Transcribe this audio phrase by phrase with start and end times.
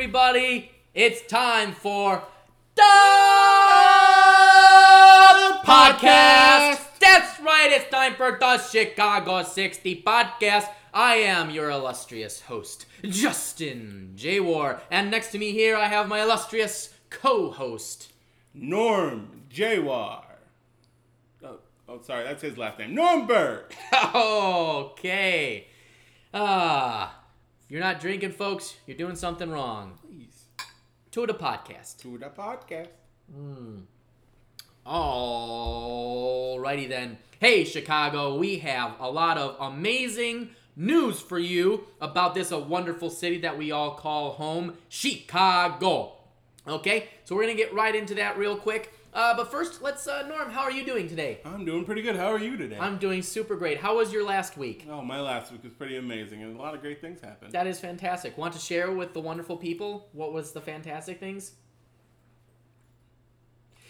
[0.00, 0.70] everybody.
[0.94, 2.22] It's time for
[2.74, 2.82] the
[5.62, 6.98] podcast.
[6.98, 7.68] That's right.
[7.70, 10.70] It's time for the Chicago 60 podcast.
[10.94, 14.40] I am your illustrious host, Justin J.
[14.40, 14.80] War.
[14.90, 18.10] And next to me here, I have my illustrious co host.
[18.54, 20.22] Norm Jawar.
[21.44, 21.58] Oh,
[21.90, 22.96] oh, sorry, that's his last name.
[22.96, 23.72] Normbert.
[24.14, 25.66] okay.
[26.32, 27.19] Ah,
[27.70, 29.96] you're not drinking, folks, you're doing something wrong.
[30.02, 30.46] Please.
[31.12, 31.98] To the podcast.
[32.00, 32.88] To the podcast.
[33.32, 33.82] Hmm.
[34.84, 37.18] Alrighty then.
[37.38, 43.08] Hey, Chicago, we have a lot of amazing news for you about this a wonderful
[43.08, 46.14] city that we all call home, Chicago.
[46.66, 48.92] Okay, so we're gonna get right into that real quick.
[49.12, 51.40] Uh, but first, let's, uh, Norm, how are you doing today?
[51.44, 52.14] I'm doing pretty good.
[52.14, 52.78] How are you today?
[52.78, 53.78] I'm doing super great.
[53.78, 54.86] How was your last week?
[54.88, 57.52] oh, my last week was pretty amazing, and a lot of great things happened.
[57.52, 58.38] That is fantastic.
[58.38, 61.52] Want to share with the wonderful people what was the fantastic things?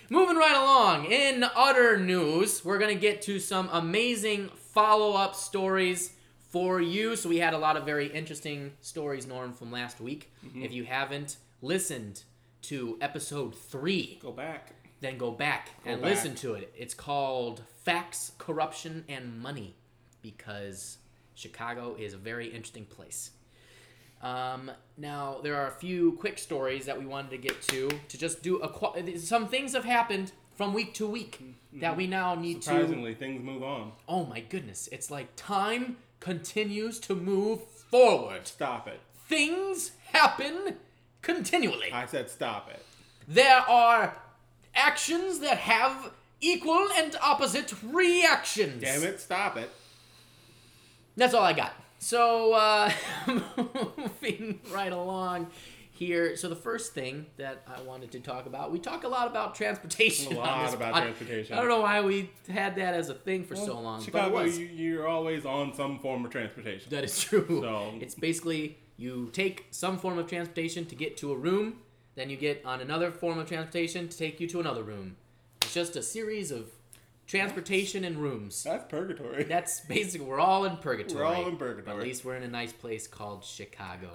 [0.09, 5.37] Moving right along, in other news, we're going to get to some amazing follow up
[5.37, 6.13] stories
[6.49, 7.15] for you.
[7.15, 10.33] So, we had a lot of very interesting stories, Norm, from last week.
[10.57, 12.25] If you haven't listened
[12.63, 14.73] to episode three, Go back.
[15.01, 16.11] Then go back Go and back.
[16.11, 16.73] listen to it.
[16.77, 19.75] It's called Facts, Corruption, and Money
[20.23, 20.99] because
[21.35, 23.31] Chicago is a very interesting place.
[24.23, 28.19] Um, now, there are a few quick stories that we wanted to get to to
[28.19, 31.41] just do a qu- some things have happened from week to week
[31.73, 32.69] that we now need to.
[32.69, 33.93] Surprisingly, things move on.
[34.07, 34.91] Oh my goodness!
[34.93, 38.47] It's like time continues to move forward.
[38.47, 39.01] Stop it.
[39.27, 40.77] Things happen
[41.23, 41.91] continually.
[41.91, 42.85] I said stop it.
[43.27, 44.15] There are
[44.75, 48.83] actions that have equal and opposite reactions.
[48.83, 49.71] Damn it, stop it.
[51.17, 51.75] That's all I got.
[51.99, 52.91] So, uh,
[53.27, 55.49] moving right along
[55.91, 56.35] here.
[56.37, 59.55] So, the first thing that I wanted to talk about, we talk a lot about
[59.55, 60.33] transportation.
[60.35, 61.55] A lot about pod- transportation.
[61.57, 64.03] I don't know why we had that as a thing for so long.
[64.03, 64.59] Chicago, but it was.
[64.59, 66.89] you, you're always on some form of transportation.
[66.91, 67.61] That is true.
[67.63, 71.81] So- It's basically you take some form of transportation to get to a room,
[72.21, 75.17] then you get on another form of transportation to take you to another room.
[75.63, 76.69] It's just a series of
[77.27, 78.63] transportation and rooms.
[78.63, 79.45] That's purgatory.
[79.49, 81.21] That's basically we're all in purgatory.
[81.21, 81.97] We're all in But purgatory.
[81.97, 84.11] at least we're in a nice place called Chicago.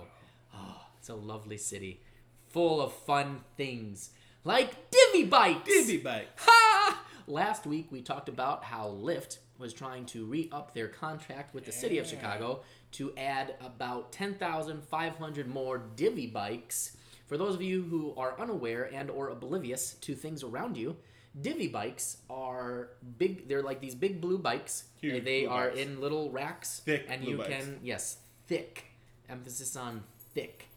[0.54, 2.02] Oh, it's a lovely city,
[2.50, 4.12] full of fun things
[4.44, 5.68] like divvy bikes.
[5.68, 6.28] Divvy bike.
[6.38, 7.04] Ha!
[7.28, 11.72] Last week we talked about how Lyft was trying to re-up their contract with the
[11.72, 12.62] city of Chicago
[12.92, 16.96] to add about 10,500 more divvy bikes.
[17.28, 20.96] For those of you who are unaware and or oblivious to things around you,
[21.42, 24.86] divvy bikes are big they're like these big blue bikes.
[25.02, 25.80] Huge they are bikes.
[25.82, 27.50] in little racks Thick and you bikes.
[27.50, 28.86] can yes, thick.
[29.28, 30.04] Emphasis on
[30.34, 30.68] thick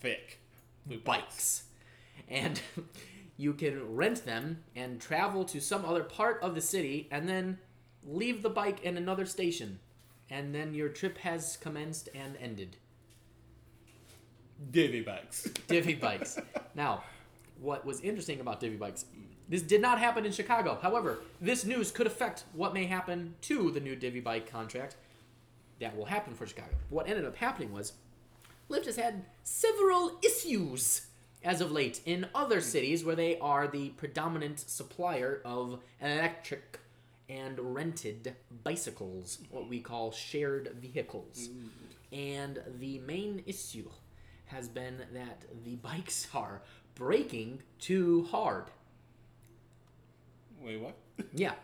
[0.00, 0.38] Thick.
[0.86, 1.64] Blue bikes.
[2.28, 2.60] And
[3.36, 7.58] you can rent them and travel to some other part of the city and then
[8.06, 9.80] leave the bike in another station.
[10.30, 12.76] And then your trip has commenced and ended.
[14.70, 15.42] Divvy bikes.
[15.66, 16.38] Divvy bikes.
[16.74, 17.04] Now,
[17.60, 19.04] what was interesting about Divvy bikes,
[19.48, 20.78] this did not happen in Chicago.
[20.80, 24.96] However, this news could affect what may happen to the new Divvy bike contract
[25.80, 26.74] that will happen for Chicago.
[26.90, 27.92] What ended up happening was
[28.68, 31.06] Lyft has had several issues
[31.44, 36.80] as of late in other cities where they are the predominant supplier of electric
[37.28, 41.48] and rented bicycles, what we call shared vehicles.
[41.48, 41.68] Mm.
[42.10, 43.88] And the main issue
[44.48, 46.62] has been that the bikes are
[46.94, 48.64] braking too hard.
[50.60, 50.96] Wait, what?
[51.34, 51.54] Yeah,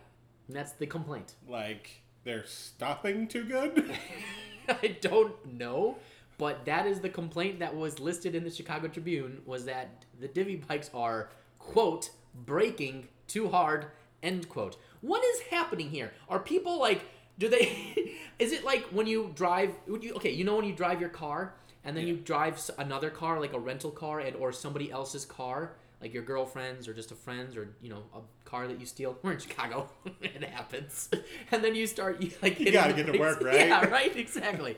[0.49, 1.35] that's the complaint.
[1.47, 3.97] like they're stopping too good?
[4.69, 5.97] I don't know,
[6.37, 10.27] but that is the complaint that was listed in the Chicago Tribune was that the
[10.27, 11.29] divvy bikes are
[11.59, 13.87] quote braking too hard
[14.23, 14.77] end quote.
[15.01, 16.11] What is happening here?
[16.29, 17.05] Are people like
[17.37, 18.09] do they
[18.39, 21.09] is it like when you drive would you okay, you know when you drive your
[21.09, 21.53] car
[21.85, 25.75] and then you drive another car like a rental car and or somebody else's car
[26.01, 29.17] like your girlfriend's or just a friend's or you know a car that you steal.
[29.23, 29.89] We're in chicago.
[30.21, 31.09] It happens.
[31.51, 33.67] And then you start you like hitting gotta get to work, right?
[33.67, 34.15] yeah right?
[34.15, 34.77] exactly.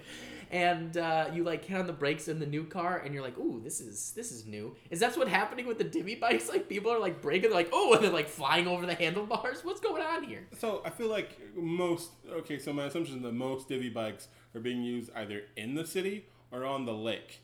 [0.50, 3.38] And uh, you like hit on the brakes in the new car and you're like
[3.38, 4.75] ooh this is this is new.
[4.89, 6.48] Is that what's happening with the divvy bikes?
[6.48, 9.65] Like people are like braking they're like oh and they're like flying over the handlebars.
[9.65, 10.48] What's going on here?
[10.60, 12.60] So I feel like most okay.
[12.60, 16.27] So my assumption is that most divvy bikes are being used either in the city
[16.52, 17.42] or on the lake,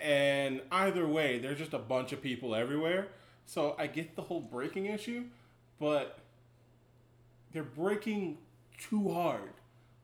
[0.00, 3.08] and either way, there's just a bunch of people everywhere.
[3.46, 5.24] So I get the whole breaking issue,
[5.78, 6.18] but
[7.52, 8.38] they're breaking
[8.78, 9.52] too hard.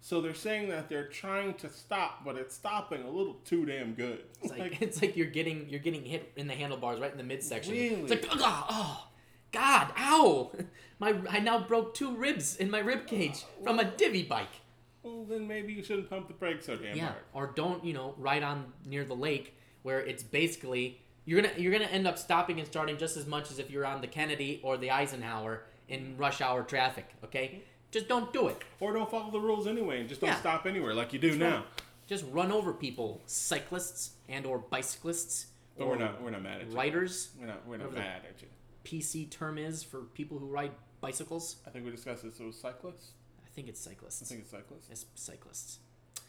[0.00, 3.94] So they're saying that they're trying to stop, but it's stopping a little too damn
[3.94, 4.22] good.
[4.42, 7.24] It's like, it's like you're getting you're getting hit in the handlebars right in the
[7.24, 7.74] midsection.
[7.74, 9.08] It's like oh, oh
[9.52, 10.52] God, ow!
[10.98, 14.62] My I now broke two ribs in my rib cage from a divvy bike.
[15.08, 17.22] Well, then maybe you shouldn't pump the brakes so damn Yeah, hard.
[17.34, 21.72] or don't you know ride on near the lake where it's basically you're gonna you're
[21.72, 24.60] gonna end up stopping and starting just as much as if you're on the Kennedy
[24.62, 27.06] or the Eisenhower in rush hour traffic.
[27.24, 28.62] Okay, just don't do it.
[28.80, 30.40] Or don't follow the rules anyway and just don't Yeah.
[30.40, 31.64] stop anywhere like you do now.
[32.06, 35.46] Just run over people, cyclists and or bicyclists
[35.76, 36.76] But or we're not we're not mad at you.
[36.76, 37.30] riders.
[37.38, 38.48] We're not we're not mad at you.
[38.84, 41.56] PC term is for people who ride bicycles.
[41.66, 42.40] I think we discussed this.
[42.40, 43.12] It was cyclists.
[43.58, 44.22] I think it's cyclists.
[44.22, 44.88] I think it's cyclists.
[44.88, 45.78] It's cyclists.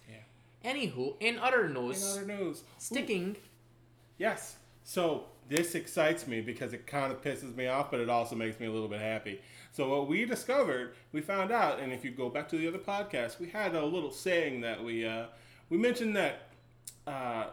[0.10, 0.72] Yeah.
[0.72, 2.04] Anywho, in other news.
[2.04, 3.38] In other news, sticking.
[4.18, 4.56] Yes.
[4.84, 8.60] So this excites me because it kind of pisses me off, but it also makes
[8.60, 9.42] me a little bit happy.
[9.74, 12.80] So what we discovered, we found out, and if you go back to the other
[12.80, 15.26] podcast, we had a little saying that we uh,
[15.70, 16.48] we mentioned that
[17.06, 17.50] uh,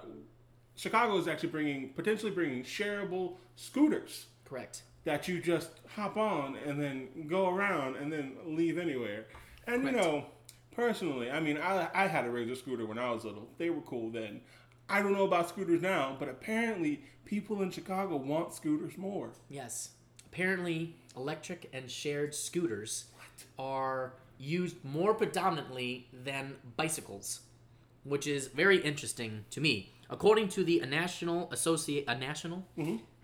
[0.74, 4.84] Chicago is actually bringing potentially bringing shareable scooters Correct.
[5.04, 9.26] that you just hop on and then go around and then leave anywhere.
[9.66, 9.96] And Correct.
[9.96, 10.26] you know,
[10.74, 13.48] personally, I mean, I, I had a Razor scooter when I was little.
[13.58, 14.40] They were cool then.
[14.88, 19.30] I don't know about scooters now, but apparently people in Chicago want scooters more.
[19.48, 19.90] Yes.
[20.26, 23.06] Apparently, electric and shared scooters
[23.58, 27.40] are used more predominantly than bicycles,
[28.08, 29.92] which is very interesting to me.
[30.08, 32.64] According to the National Associate, a national,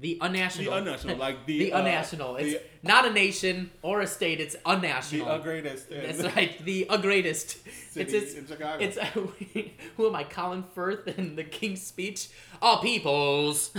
[0.01, 2.41] the unnational, The unnational, like the, the uh, unnational.
[2.41, 4.41] It's the- not a nation or a state.
[4.41, 5.29] It's The unnational.
[5.29, 5.89] uh, greatest.
[5.91, 6.59] That's right.
[6.65, 7.59] The uh, greatest.
[7.95, 8.83] It's, it's in Chicago.
[8.83, 8.99] It's
[9.97, 10.25] who am I?
[10.25, 12.31] Colin Firth in the King's Speech.
[12.61, 13.71] All peoples.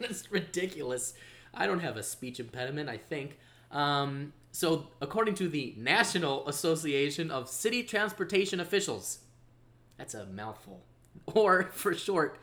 [0.00, 1.14] That's ridiculous.
[1.52, 2.88] I don't have a speech impediment.
[2.88, 3.38] I think.
[3.70, 9.18] Um, so, according to the National Association of City Transportation Officials,
[9.96, 10.82] that's a mouthful,
[11.26, 12.38] or for short,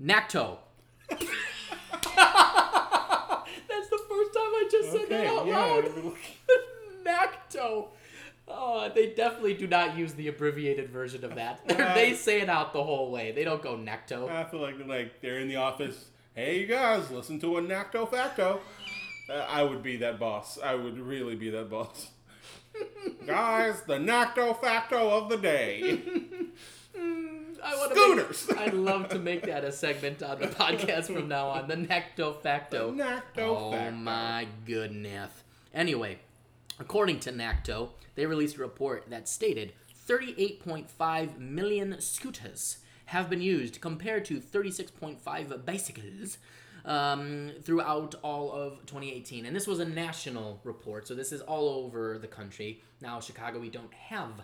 [0.00, 0.58] NACTO.
[1.08, 1.20] that's
[3.90, 5.84] the first time I just said that out loud.
[7.04, 7.88] NACTO.
[8.46, 11.60] Oh, they definitely do not use the abbreviated version of that.
[11.68, 13.32] Uh, they say it out the whole way.
[13.32, 14.28] They don't go NACTO.
[14.28, 16.06] I feel like like they're in the office.
[16.34, 18.60] Hey, you guys, listen to a Nacto Facto.
[19.30, 20.58] Uh, I would be that boss.
[20.62, 22.08] I would really be that boss.
[23.26, 26.00] guys, the Nacto Facto of the day.
[26.96, 28.48] I wanna Scooters.
[28.48, 31.68] Make, I'd love to make that a segment on the podcast from now on.
[31.68, 32.92] The NACTO Facto.
[32.92, 33.96] Nacto oh Facto.
[33.96, 35.30] my goodness.
[35.72, 36.18] Anyway,
[36.78, 39.72] according to NACTO, they released a report that stated
[40.08, 46.38] 38.5 million scooters have been used compared to 36.5 bicycles
[46.84, 49.46] um, throughout all of 2018.
[49.46, 52.82] And this was a national report, so this is all over the country.
[53.00, 54.42] Now, Chicago, we don't have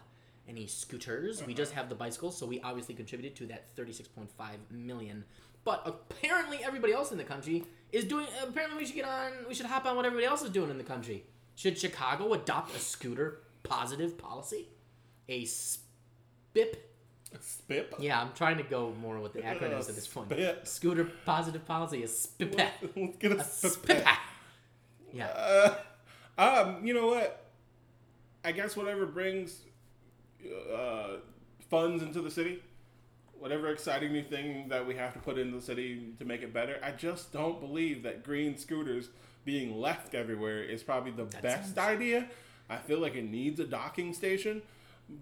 [0.48, 1.44] any scooters.
[1.46, 4.26] We just have the bicycles, so we obviously contributed to that 36.5
[4.70, 5.24] million.
[5.64, 8.26] But apparently, everybody else in the country is doing.
[8.42, 9.32] Apparently, we should get on.
[9.48, 11.24] We should hop on what everybody else is doing in the country.
[11.54, 14.68] Should Chicago adopt a scooter positive policy?
[15.28, 16.86] A SPIP?
[17.40, 17.94] Spip.
[18.00, 20.30] Yeah, I'm trying to go more with the acronyms at this point.
[20.32, 20.66] Spip.
[20.66, 22.58] Scooter positive policy is SPIP.
[22.96, 23.72] Let's get a, A spip.
[23.72, 24.06] SPIP.
[25.12, 25.26] Yeah.
[25.26, 25.74] Uh,
[26.38, 27.50] um, you know what?
[28.44, 29.60] I guess whatever brings
[30.74, 31.16] uh,
[31.68, 32.62] funds into the city,
[33.38, 36.52] whatever exciting new thing that we have to put into the city to make it
[36.52, 39.08] better, I just don't believe that green scooters
[39.44, 42.28] being left everywhere is probably the best sounds- idea.
[42.68, 44.62] I feel like it needs a docking station.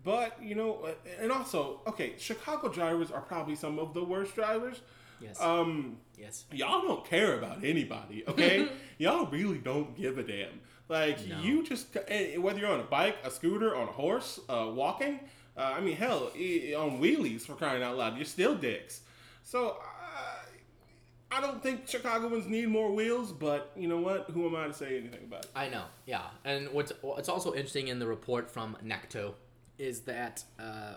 [0.05, 4.35] But, you know, uh, and also, okay, Chicago drivers are probably some of the worst
[4.35, 4.83] drivers.
[5.21, 5.41] Yes.
[5.41, 6.45] Um, yes.
[6.53, 8.69] y'all don't care about anybody, okay?
[8.99, 10.61] y'all really don't give a damn.
[10.88, 11.40] Like No.
[11.40, 15.21] you just eh, whether you're on a bike, a scooter, on a horse, uh, walking.
[15.57, 19.00] Uh, I mean, hell, on wheelies for crying out loud, you're still dicks.
[19.42, 24.30] So uh, I don't think Chicagoans need more wheels, but you know what?
[24.30, 25.50] Who am I to say anything about it?
[25.57, 26.23] I know, yeah.
[26.45, 29.35] And what's what's also interesting in the report from NACTO
[29.78, 30.95] is that uh,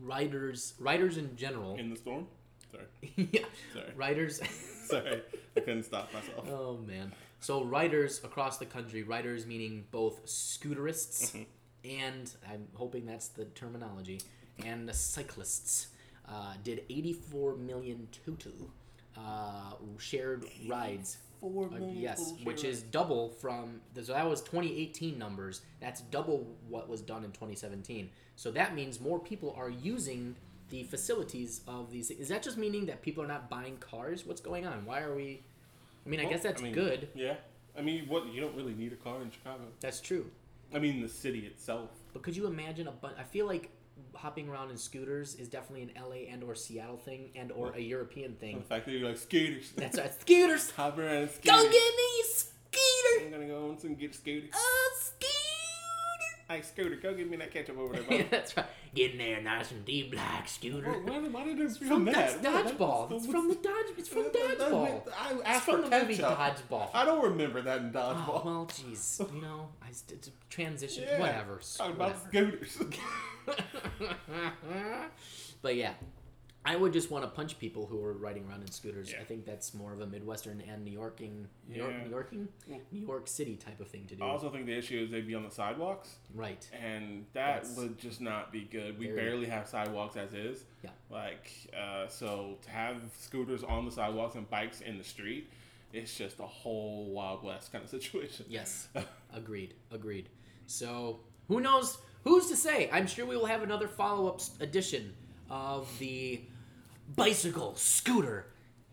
[0.00, 2.26] writers writers in general, In the storm?
[2.70, 2.84] Sorry,
[3.32, 3.40] yeah,
[3.72, 3.86] Sorry.
[3.96, 4.40] writers.
[4.86, 5.22] sorry,
[5.56, 6.48] I couldn't stop myself.
[6.50, 11.46] oh man, so writers across the country, writers meaning both scooterists
[11.84, 14.20] and I'm hoping that's the terminology,
[14.64, 15.88] and the cyclists
[16.28, 18.70] uh, did 84 million total
[19.16, 24.40] uh, shared rides Four Uh, yes, which share is double from the so that was
[24.42, 25.60] 2018 numbers.
[25.80, 28.10] That's double what was done in 2017.
[28.34, 30.34] So that means more people are using
[30.70, 32.10] the facilities of these.
[32.10, 34.26] Is that just meaning that people are not buying cars?
[34.26, 34.84] What's going on?
[34.84, 35.42] Why are we?
[36.08, 37.08] I mean, I guess that's mean, good.
[37.14, 37.34] Yeah,
[37.76, 39.64] I mean, what you don't really need a car in Chicago.
[39.80, 40.30] That's true.
[40.74, 41.90] I mean, the city itself.
[42.14, 43.16] But could you imagine a bunch?
[43.18, 43.70] I feel like
[44.14, 47.80] hopping around in scooters is definitely an LA and or Seattle thing and or a
[47.80, 48.56] European thing.
[48.56, 49.70] The fact that you're like scooters.
[49.76, 50.18] That's right.
[50.18, 50.70] Scooters.
[50.72, 51.62] Hop around and scooters.
[51.62, 53.26] Go get me a scooter.
[53.26, 54.50] I'm gonna go on and get scooters.
[54.54, 55.28] A scooter.
[56.48, 58.64] Hey, scooter, go get me that ketchup over there, Yeah, that's right.
[58.94, 60.90] Get in there, nice and deep black scooter.
[60.90, 62.42] why, why, why did it From that?
[62.42, 63.10] that's dodgeball.
[63.12, 63.86] It's from the dodge.
[63.96, 65.02] It's from dodgeball.
[65.18, 66.16] I It's asked from for the movie.
[66.18, 66.90] Dodgeball.
[66.94, 68.44] I don't remember that in Oh, dodgeball.
[68.44, 71.04] well, jeez, you know, I it's a transition.
[71.06, 71.60] Yeah, Whatever.
[71.76, 72.78] Talking about scooters.
[75.62, 75.92] but yeah,
[76.70, 79.10] I would just want to punch people who are riding around in scooters.
[79.10, 79.20] Yeah.
[79.20, 82.04] I think that's more of a Midwestern and New Yorking, New York, Yeah.
[82.04, 82.48] New Yorking,
[82.92, 84.22] New York City type of thing to do.
[84.22, 86.68] I also think the issue is they'd be on the sidewalks, right.
[86.78, 88.98] and that That's would just not be good.
[88.98, 90.64] We very- barely have sidewalks as is.
[90.84, 90.90] Yeah.
[91.08, 95.48] Like, uh, so to have scooters on the sidewalks and bikes in the street,
[95.94, 98.44] it's just a whole Wild West kind of situation.
[98.46, 98.88] Yes.
[99.32, 99.72] agreed.
[99.90, 100.28] Agreed.
[100.66, 101.96] So who knows?
[102.24, 102.90] Who's to say?
[102.92, 105.14] I'm sure we will have another follow-up edition
[105.48, 106.42] of the
[107.16, 108.46] bicycle scooter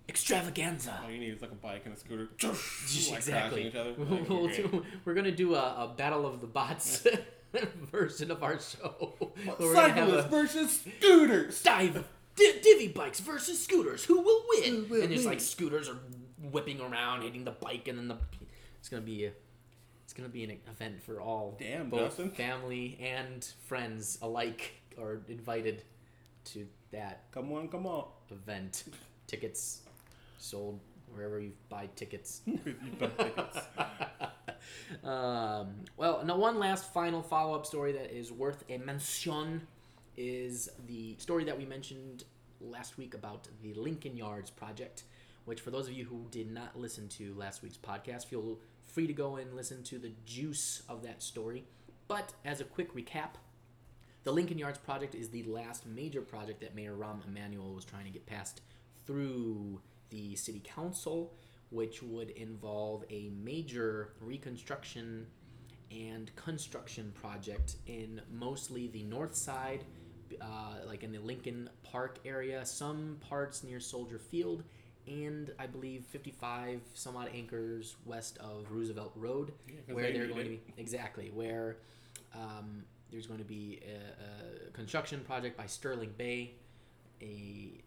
[0.07, 0.99] extravaganza.
[1.03, 2.27] All you need is like a bike and a scooter.
[2.43, 3.67] like exactly.
[3.67, 3.93] each other.
[3.97, 4.63] Like, We'll okay.
[4.63, 7.05] do- we're gonna do a, a battle of the bots
[7.91, 9.13] version of our show.
[9.19, 11.63] Where we're gonna have Cyclists versus scooters.
[11.63, 12.03] dive
[12.35, 14.05] di- divvy bikes versus scooters.
[14.05, 14.85] Who will win?
[14.85, 15.29] Who will and there's win?
[15.29, 15.97] like scooters are
[16.51, 18.17] whipping around, hitting the bike, and then the
[18.79, 19.31] it's gonna be a
[20.03, 22.29] it's gonna be an event for all Damn, both Dustin.
[22.31, 25.81] family and friends alike are invited
[26.45, 28.05] to that Come on, come on.
[28.31, 28.83] event.
[29.27, 29.81] Tickets
[30.37, 30.79] sold
[31.13, 32.41] wherever you buy tickets.
[32.45, 32.59] you
[32.99, 33.57] buy tickets.
[35.03, 39.61] Um, well, now one last final follow-up story that is worth a mention
[40.17, 42.23] is the story that we mentioned
[42.59, 45.03] last week about the Lincoln Yards project.
[45.45, 49.05] Which, for those of you who did not listen to last week's podcast, feel free
[49.05, 51.65] to go and listen to the juice of that story.
[52.07, 53.35] But as a quick recap,
[54.25, 58.05] the Lincoln Yards project is the last major project that Mayor Rahm Emanuel was trying
[58.05, 58.61] to get passed
[59.05, 59.79] through
[60.09, 61.33] the city council,
[61.69, 65.27] which would involve a major reconstruction
[65.91, 69.83] and construction project in mostly the north side,
[70.41, 74.63] uh, like in the Lincoln Park area, some parts near Soldier Field,
[75.07, 80.27] and I believe 55 some odd acres west of Roosevelt Road, 'cause where they they're
[80.27, 80.43] going it.
[80.43, 81.77] to be exactly where
[82.33, 86.55] um, there's going to be a, a construction project by Sterling Bay.
[87.21, 87.81] A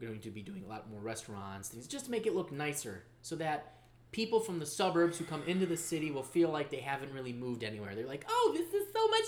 [0.00, 2.50] we're going to be doing a lot more restaurants, things just to make it look
[2.50, 3.74] nicer, so that
[4.12, 7.32] people from the suburbs who come into the city will feel like they haven't really
[7.34, 7.94] moved anywhere.
[7.94, 9.24] They're like, "Oh, this is so much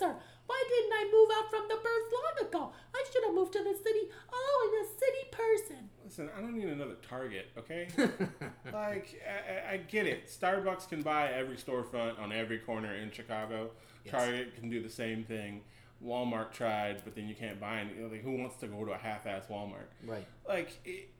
[0.00, 0.14] nicer.
[0.46, 2.72] Why didn't I move out from the burbs long ago?
[2.94, 4.10] I should have moved to the city.
[4.32, 7.88] Oh, I'm a city person." Listen, I don't need another Target, okay?
[8.72, 10.28] like, I, I- I get it.
[10.28, 13.70] Starbucks can buy every storefront on every corner in Chicago.
[14.04, 14.12] Yes.
[14.12, 15.62] Target can do the same thing.
[16.04, 18.02] Walmart tried, but then you can't buy any.
[18.02, 19.86] Like, who wants to go to a half-ass Walmart?
[20.04, 20.26] right.
[20.46, 21.10] Like, it,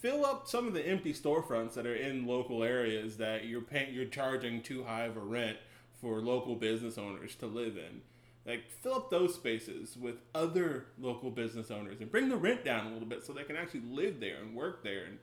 [0.00, 3.94] fill up some of the empty storefronts that are in local areas that you're paying,
[3.94, 5.58] you're charging too high of a rent
[6.00, 8.02] for local business owners to live in.
[8.46, 12.86] Like, fill up those spaces with other local business owners and bring the rent down
[12.86, 15.04] a little bit so they can actually live there and work there.
[15.04, 15.18] And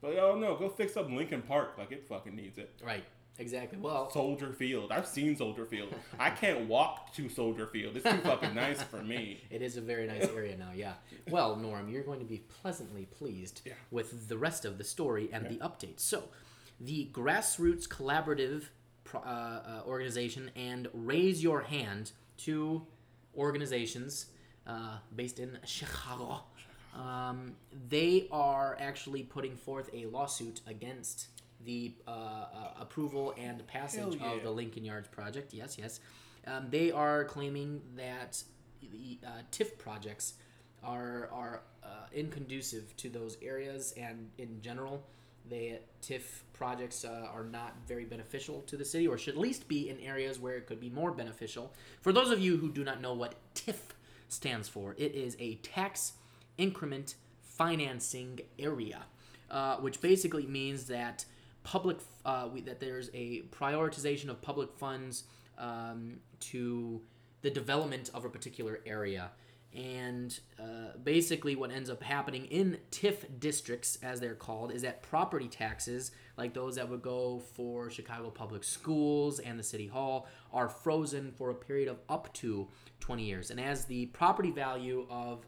[0.00, 2.70] but oh no, go fix up Lincoln Park like it fucking needs it.
[2.84, 3.04] Right.
[3.38, 3.78] Exactly.
[3.78, 4.90] Well, Soldier Field.
[4.90, 5.94] I've seen Soldier Field.
[6.18, 7.96] I can't walk to Soldier Field.
[7.96, 9.42] It's too fucking nice for me.
[9.50, 10.94] It is a very nice area now, yeah.
[11.30, 13.74] Well, Norm, you're going to be pleasantly pleased Yeah.
[13.90, 16.00] with the rest of the story and the updates.
[16.00, 16.24] So,
[16.80, 18.64] the Grassroots Collaborative
[19.14, 22.86] uh, uh, organization and Raise Your Hand, two
[23.36, 24.26] organizations
[24.66, 26.42] uh, based in Chicago,
[26.94, 27.54] um,
[27.88, 31.28] they are actually putting forth a lawsuit against
[31.64, 32.46] the uh, uh,
[32.80, 34.32] approval and passage yeah.
[34.32, 35.52] of the Lincoln Yards project.
[35.52, 36.00] Yes, yes.
[36.46, 38.42] Um, they are claiming that
[38.80, 40.34] the uh, TIF projects
[40.82, 45.04] are are uh, inconducive to those areas, and in general,
[45.48, 46.22] the TIF
[46.52, 49.98] projects uh, are not very beneficial to the city, or should at least be in
[50.00, 51.72] areas where it could be more beneficial.
[52.00, 53.76] For those of you who do not know what TIF
[54.28, 56.12] stands for, it is a tax
[56.56, 59.02] increment financing area,
[59.50, 61.24] uh, which basically means that
[61.68, 65.24] public uh, we, that there's a prioritization of public funds
[65.58, 67.02] um, to
[67.42, 69.30] the development of a particular area.
[69.74, 75.02] And uh, basically, what ends up happening in TIF districts, as they're called, is that
[75.02, 80.26] property taxes, like those that would go for Chicago Public Schools and the City Hall,
[80.54, 82.66] are frozen for a period of up to
[83.00, 83.50] 20 years.
[83.50, 85.44] And as the property value of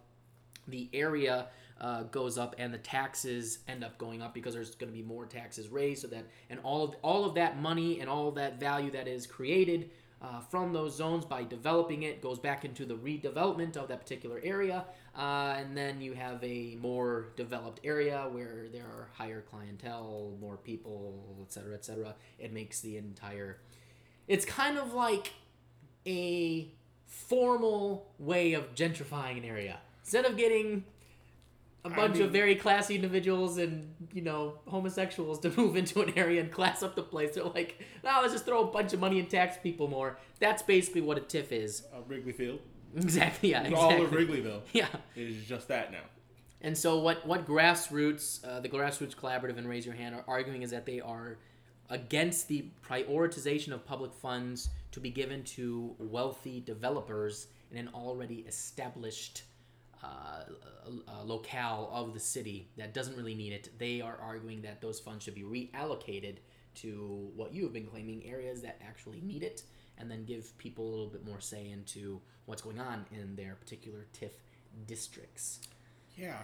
[0.68, 1.46] the area
[1.80, 5.02] uh, goes up and the taxes end up going up because there's going to be
[5.02, 8.34] more taxes raised so that and all of all of that money and all of
[8.34, 9.90] that value that is created
[10.22, 14.38] uh, from those zones by developing it, goes back into the redevelopment of that particular
[14.44, 14.84] area,
[15.16, 20.58] uh, and then you have a more developed area where there are higher clientele, more
[20.58, 22.14] people, etc., etc.
[22.38, 23.60] It makes the entire.
[24.28, 25.32] It's kind of like
[26.06, 26.68] a
[27.06, 29.78] formal way of gentrifying an area.
[30.02, 30.84] Instead of getting
[31.84, 36.00] a I bunch mean- of very classy individuals and you know homosexuals to move into
[36.02, 38.92] an area and class up the place, they're like, "Now let's just throw a bunch
[38.92, 41.84] of money and tax people more." That's basically what a TIF is.
[41.92, 42.60] Uh, Wrigley Field.
[42.96, 43.50] Exactly.
[43.52, 43.70] Yeah.
[43.76, 44.26] All of Exactly.
[44.42, 44.88] Wrigleyville Yeah.
[45.14, 46.02] is just that now.
[46.60, 50.62] And so what what grassroots, uh, the grassroots collaborative and raise your hand are arguing
[50.62, 51.38] is that they are
[51.88, 58.44] against the prioritization of public funds to be given to wealthy developers in an already
[58.48, 59.44] established
[60.02, 60.06] uh,
[61.08, 63.70] uh, locale of the city that doesn't really need it.
[63.78, 66.36] They are arguing that those funds should be reallocated
[66.76, 69.62] to what you have been claiming areas that actually need it,
[69.98, 73.54] and then give people a little bit more say into what's going on in their
[73.56, 74.30] particular TIF
[74.86, 75.60] districts.
[76.16, 76.38] Yeah.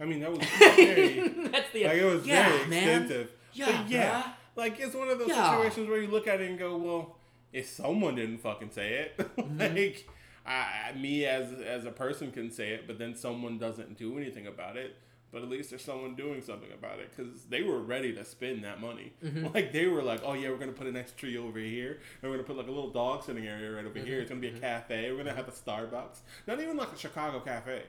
[0.00, 2.88] I mean, that was very, That's the like, it was yeah, very man.
[3.02, 3.30] extensive.
[3.52, 4.22] Yeah, But yeah.
[4.22, 4.32] bruh.
[4.56, 5.50] Like, it's one of those Yeah.
[5.56, 7.16] situations where you look at it and go, well,
[7.52, 9.58] if someone didn't fucking say it, Mm-hmm.
[9.58, 10.08] like,
[10.46, 14.46] I, me as as a person can say it, but then someone doesn't do anything
[14.46, 14.96] about it.
[15.32, 18.62] But at least there's someone doing something about it because they were ready to spend
[18.64, 19.12] that money.
[19.22, 19.46] Mm-hmm.
[19.54, 22.30] Like they were like, "Oh yeah, we're gonna put an extra tree over here, and
[22.30, 24.06] we're gonna put like a little dog sitting area right over Mm-hmm.
[24.06, 24.20] here.
[24.20, 25.10] It's gonna be a cafe.
[25.10, 26.20] We're gonna have a Starbucks.
[26.46, 27.82] Not even like a Chicago cafe.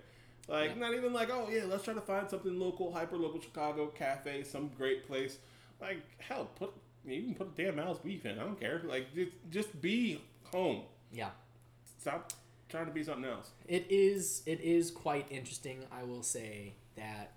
[0.50, 0.80] Like Yeah.
[0.80, 4.44] not even like, oh yeah, let's try to find something local, hyper local Chicago cafe,
[4.44, 5.38] some great place.
[5.80, 6.74] Like hell, put
[7.06, 8.40] you can put a damn Al's beef in.
[8.40, 8.82] I don't care.
[8.84, 10.22] Like just just be
[10.52, 10.82] home.
[11.14, 11.30] Yeah.
[12.00, 12.34] Stop
[12.70, 13.52] trying to be something else.
[13.68, 17.32] It is it is quite interesting, I will say that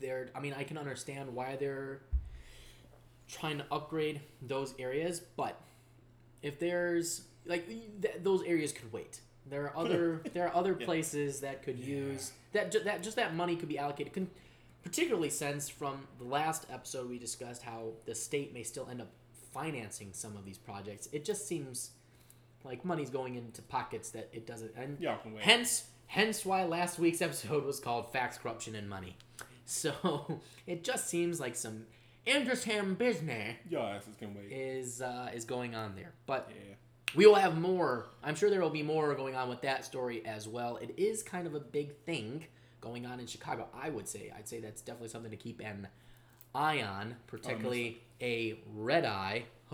[0.00, 2.00] they're I mean, I can understand why they're
[3.28, 5.60] trying to upgrade those areas, but
[6.42, 9.20] if there's like th- those areas could wait.
[9.46, 10.84] There are other there are other Yeah.
[10.86, 14.12] places that could use that ju- that just that money could be allocated.
[14.12, 14.30] Con-
[14.82, 19.08] particularly since from the last episode we discussed how the state may still end up
[19.52, 21.08] financing some of these projects.
[21.12, 21.90] It just seems
[22.68, 24.72] like money's going into pockets that it doesn't.
[24.76, 25.42] And Y'all can wait.
[25.42, 29.16] hence, hence why last week's episode was called "Facts, Corruption, and Money."
[29.64, 31.86] So it just seems like some
[32.26, 34.52] interesting business Y'all asses can wait.
[34.52, 36.12] is uh, is going on there.
[36.26, 36.74] But Yeah.
[37.16, 38.06] we will have more.
[38.22, 40.76] I'm sure there will be more going on with that story as well.
[40.76, 42.44] It is kind of a big thing
[42.80, 43.66] going on in Chicago.
[43.74, 44.32] I would say.
[44.36, 45.88] I'd say that's definitely something to keep an
[46.54, 49.44] eye on, particularly a red eye.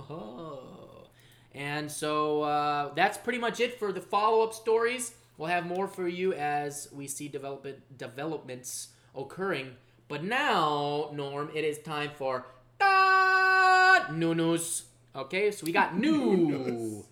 [1.55, 5.15] And so uh, that's pretty much it for the follow-up stories.
[5.39, 9.77] We'll have more for you as we see development developments occurring.
[10.09, 12.47] But now, Norm, it is time for
[12.79, 14.85] da news.
[15.15, 17.05] Okay, so we got new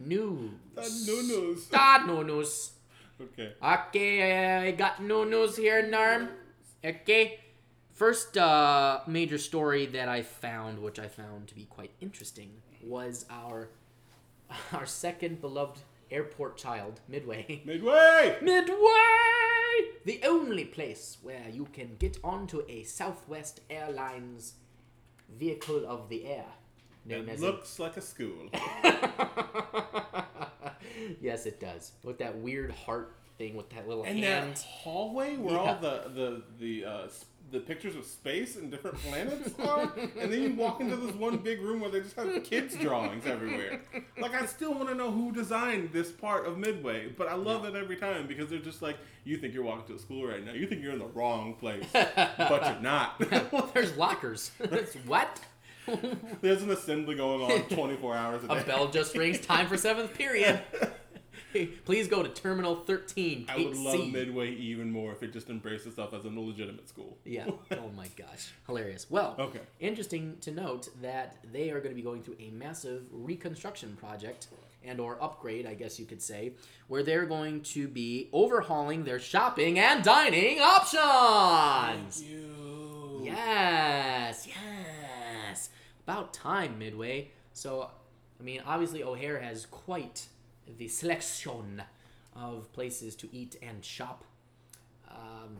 [0.00, 0.50] news.
[0.74, 1.66] Da news.
[1.66, 2.70] Da news.
[3.20, 3.52] Okay.
[3.62, 6.30] Okay, I got no news here, Norm.
[6.84, 7.40] Okay.
[7.92, 12.50] First uh, major story that I found, which I found to be quite interesting,
[12.82, 13.68] was our
[14.72, 17.62] our second beloved airport child, Midway.
[17.64, 18.36] Midway.
[18.42, 18.76] Midway!
[20.04, 24.54] The only place where you can get onto a Southwest Airlines
[25.38, 26.46] vehicle of the air,
[27.04, 28.48] known It as looks like a school.
[31.20, 31.92] yes, it does.
[32.02, 34.56] With that weird heart thing with that little And hand.
[34.56, 35.60] that hallway where Yeah.
[35.60, 37.08] all the the the uh,
[37.50, 41.38] the pictures of space and different planets are, and then you walk into this one
[41.38, 43.80] big room where they just have kids drawings everywhere.
[44.18, 47.64] Like I still want to know who designed this part of Midway, but I love
[47.64, 50.44] it every time because they're just like, you think you're walking to a school right
[50.44, 53.18] now, you think you're in the wrong place, but you're not.
[53.74, 54.50] There's lockers.
[54.60, 55.40] It's what?
[56.40, 58.60] There's an assembly going on 24 hours a day.
[58.60, 59.40] A bell just rings.
[59.40, 60.60] Time for seventh period.
[61.84, 63.46] Please go to Terminal 13.
[63.48, 63.84] I would 8C.
[63.84, 67.18] love Midway even more if it just embraced itself as a legitimate school.
[67.24, 67.46] Yeah.
[67.72, 68.52] Oh my gosh.
[68.66, 69.06] Hilarious.
[69.10, 69.60] Well, Okay.
[69.80, 74.48] interesting to note that they are going to be going through a massive reconstruction project
[74.84, 76.52] and or upgrade, I guess you could say,
[76.88, 82.20] where they're going to be overhauling their shopping and dining options.
[82.20, 83.20] Thank You.
[83.24, 85.70] Yes, yes.
[86.06, 87.30] About time, Midway.
[87.52, 87.90] So,
[88.38, 90.26] I mean, obviously O'Hare has quite
[90.78, 91.82] the selection
[92.34, 94.24] of places to eat and shop
[95.10, 95.58] um,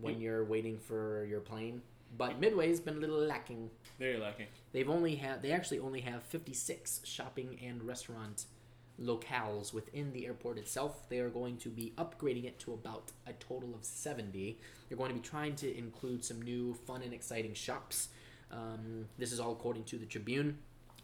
[0.00, 1.82] when you're waiting for your plane.
[2.16, 3.70] But Midway's been a little lacking.
[3.98, 4.46] Very lacking.
[4.72, 8.44] They've only had they actually only have 56 shopping and restaurant
[9.00, 11.08] locales within the airport itself.
[11.08, 14.58] They are going to be upgrading it to about a total of 70.
[14.88, 18.08] They're going to be trying to include some new fun and exciting shops.
[18.50, 20.58] Um, this is all according to the Tribune.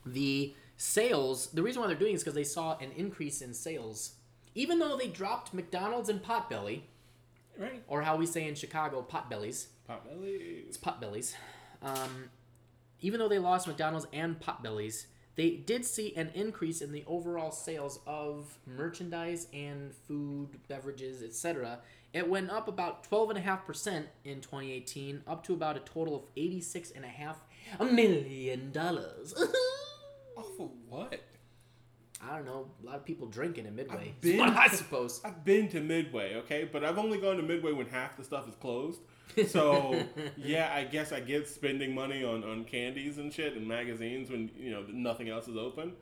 [0.04, 1.48] The sales.
[1.48, 4.12] The reason why they're doing it is because they saw an increase in sales,
[4.54, 6.82] even though they dropped McDonald's and Potbelly,
[7.58, 7.82] Right.
[7.88, 9.66] or how we say in Chicago, Potbellies.
[9.88, 10.66] Potbelly.
[10.68, 11.34] It's Potbellies.
[11.82, 12.30] Um,
[13.00, 17.50] even though they lost McDonald's and Potbellies, they did see an increase in the overall
[17.50, 21.80] sales of merchandise and food, beverages, etc.
[22.12, 28.72] It went up about 12.5% in 2018, up to about a total of $86.5 million.
[30.38, 31.20] Off of what?
[32.20, 32.66] I don't know.
[32.82, 34.12] A lot of people drinking in Midway.
[34.14, 35.20] I've been- I suppose.
[35.24, 38.48] I've been to Midway, okay, but I've only gone to Midway when half the stuff
[38.48, 39.00] is closed.
[39.48, 40.02] So
[40.36, 44.50] yeah, I guess I get spending money on, on candies and shit and magazines when
[44.56, 45.92] you know nothing else is open.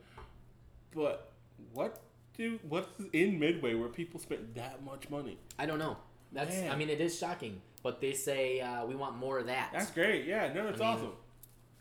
[0.95, 1.31] But
[1.73, 2.01] what
[2.35, 5.37] do what's in Midway where people spend that much money?
[5.59, 5.97] I don't know.
[6.31, 6.57] That's.
[6.57, 9.69] I mean, it is shocking, but they say uh, we want more of that.
[9.71, 10.25] That's great.
[10.25, 11.11] Yeah, no, it's I mean, awesome.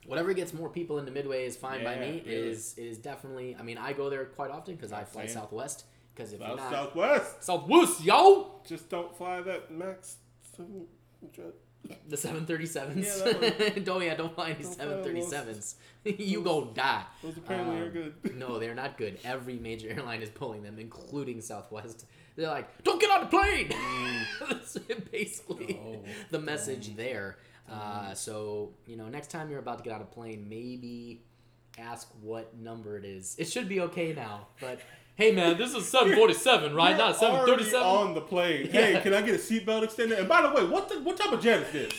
[0.06, 2.22] Whatever gets more people into Midway is fine by me.
[2.26, 2.48] really.
[2.50, 3.56] Is is definitely.
[3.58, 5.26] I mean, I go there quite often because I fly.
[5.26, 5.84] Southwest.
[6.14, 7.44] Because if South, not Southwest.
[7.44, 10.16] Southwest, yo, Just don't fly that Max.
[10.56, 10.86] Seven,
[12.08, 13.06] the seven thirty sevens.
[13.24, 15.76] Yeah, Don't yeah, don't fly any seven thirty those.
[16.04, 17.02] You go die.
[17.22, 17.90] those apparently are Um,
[18.22, 18.36] good.
[18.38, 19.18] no, they're not good.
[19.24, 22.06] Every major airline is pulling them, including Southwest.
[22.34, 23.72] They're like, "Don't get on the plane."
[24.48, 24.78] That's
[25.10, 27.36] basically Oh, the message there.
[27.70, 31.22] Uh, so you know, next time you're about to get on a plane, maybe
[31.78, 33.36] ask what number it is.
[33.38, 34.80] It should be okay now, but
[35.16, 36.90] hey, man, this is 747, right?
[36.90, 37.82] You're Not already 737.
[37.86, 38.68] on the plane.
[38.70, 39.00] Hey, Yeah.
[39.00, 40.18] can I get a seatbelt extender?
[40.18, 41.92] And by the way, what the, what type of jet is this?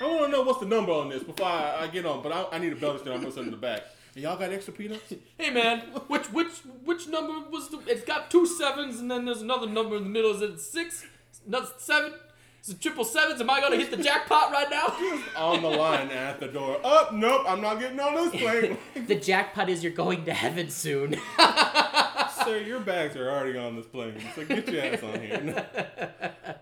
[0.00, 2.22] I want to know what's the number on this before I, I get on.
[2.22, 3.14] But I, I need a belt extender.
[3.14, 3.82] I'm gonna send in the back.
[4.14, 5.12] And y'all got extra peanuts?
[5.38, 6.52] Hey, man, which which
[6.84, 7.78] which number was the?
[7.86, 10.32] It's got two sevens, and then there's another number in the middle.
[10.34, 11.04] Is it six?
[11.46, 12.14] Not seven?
[12.62, 13.40] Is it triple sevens?
[13.40, 14.94] Am I gonna hit the jackpot right now?
[15.36, 16.78] on the line at the door.
[16.84, 18.78] Oh, nope, I'm not getting on this plane.
[19.08, 21.16] the jackpot is you're going to heaven soon.
[22.44, 24.14] Sir, your bags are already on this plane.
[24.36, 25.66] So get your ass on here.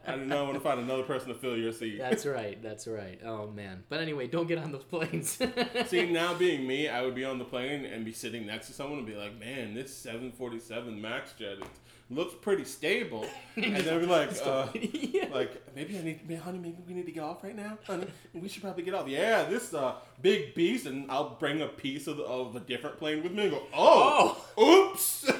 [0.06, 1.98] I do not know, I want to find another person to fill your seat.
[1.98, 2.62] That's right.
[2.62, 3.20] That's right.
[3.22, 3.84] Oh man.
[3.90, 5.38] But anyway, don't get on those planes.
[5.86, 8.72] See, now being me, I would be on the plane and be sitting next to
[8.72, 11.64] someone and be like, man, this 747 MAX jet it
[12.10, 13.24] looks pretty stable.
[13.56, 15.26] And then be like, uh, Yeah.
[15.32, 18.06] like maybe I need, honey, maybe we need to get off right now, honey.
[18.32, 19.06] We should probably get off.
[19.08, 22.98] Yeah, this uh, big beast, and I'll bring a piece of, the, of a different
[22.98, 25.30] plane with me and go, oh, oops,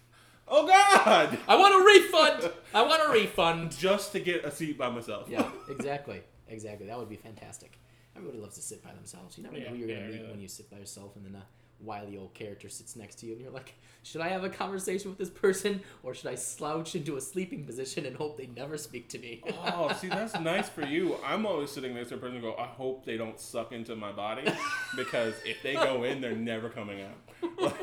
[0.48, 2.52] oh God, I want a refund.
[2.74, 3.70] I want a refund.
[3.78, 5.28] just to get a seat by myself.
[5.28, 6.20] Yeah, exactly.
[6.48, 6.86] Exactly.
[6.88, 7.78] That would be fantastic.
[8.16, 9.38] Everybody loves to sit by themselves.
[9.38, 10.30] You never know Yeah, who you're gonna yeah, meet yeah.
[10.30, 11.44] when you sit by yourself, and then a
[11.82, 15.10] wily old character sits next to you, and you're like, should I have a conversation
[15.10, 18.78] with this person, or should I slouch into a sleeping position and hope they never
[18.78, 19.42] speak to me?
[19.64, 21.16] Oh, see, that's nice for you.
[21.24, 23.96] I'm always sitting next to a person and go, I hope they don't suck into
[23.96, 24.50] my body
[24.96, 27.72] because if they go in, they're never coming out.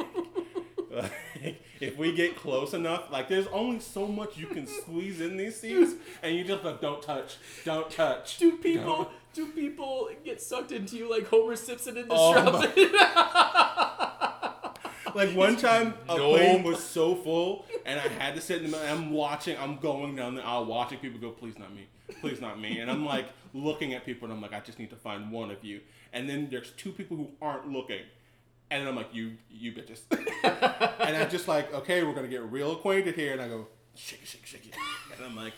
[0.90, 1.12] Like,
[1.44, 5.38] like, if we get close enough, like there's only so much you can squeeze in
[5.38, 8.38] these seats, and you just like, don't touch, don't touch.
[8.38, 12.34] do people don't." Do people get sucked into you like Homer Simpson in the Oh
[12.34, 12.74] Shrub?
[15.16, 16.36] Like one time, a Nope.
[16.38, 18.86] plane was so full, and I had to sit in the middle.
[18.86, 21.88] And I'm watching, I'm going down the aisle, watching people go, please not me,
[22.22, 22.80] please not me.
[22.80, 25.50] And I'm like looking at people, and I'm like, I just need to find one
[25.50, 25.80] of you.
[26.14, 28.02] And then there's two people who aren't looking,
[28.70, 30.02] and then I'm like, you, you bitches.
[31.00, 33.34] and I'm just like, okay, we're gonna get real acquainted here.
[33.34, 34.76] And I go, shake it, shake it, shake it.
[35.18, 35.54] And I'm like,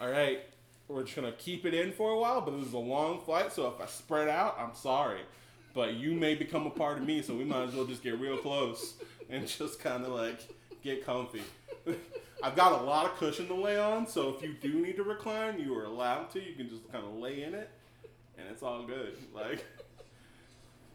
[0.00, 0.40] all right,
[0.88, 3.52] we're just gonna keep it in for a while, but this is a long flight,
[3.52, 5.20] so if I spread out, I'm sorry.
[5.72, 8.18] But you may become a part of me, so we might as well just get
[8.20, 8.94] real close
[9.28, 10.40] and just kind of like
[10.82, 11.42] get comfy.
[12.42, 15.02] I've got a lot of cushion to lay on, so if you do need to
[15.02, 16.42] recline, you are allowed to.
[16.42, 17.70] You can just kind of lay in it,
[18.36, 19.16] and it's all good.
[19.34, 19.64] Like,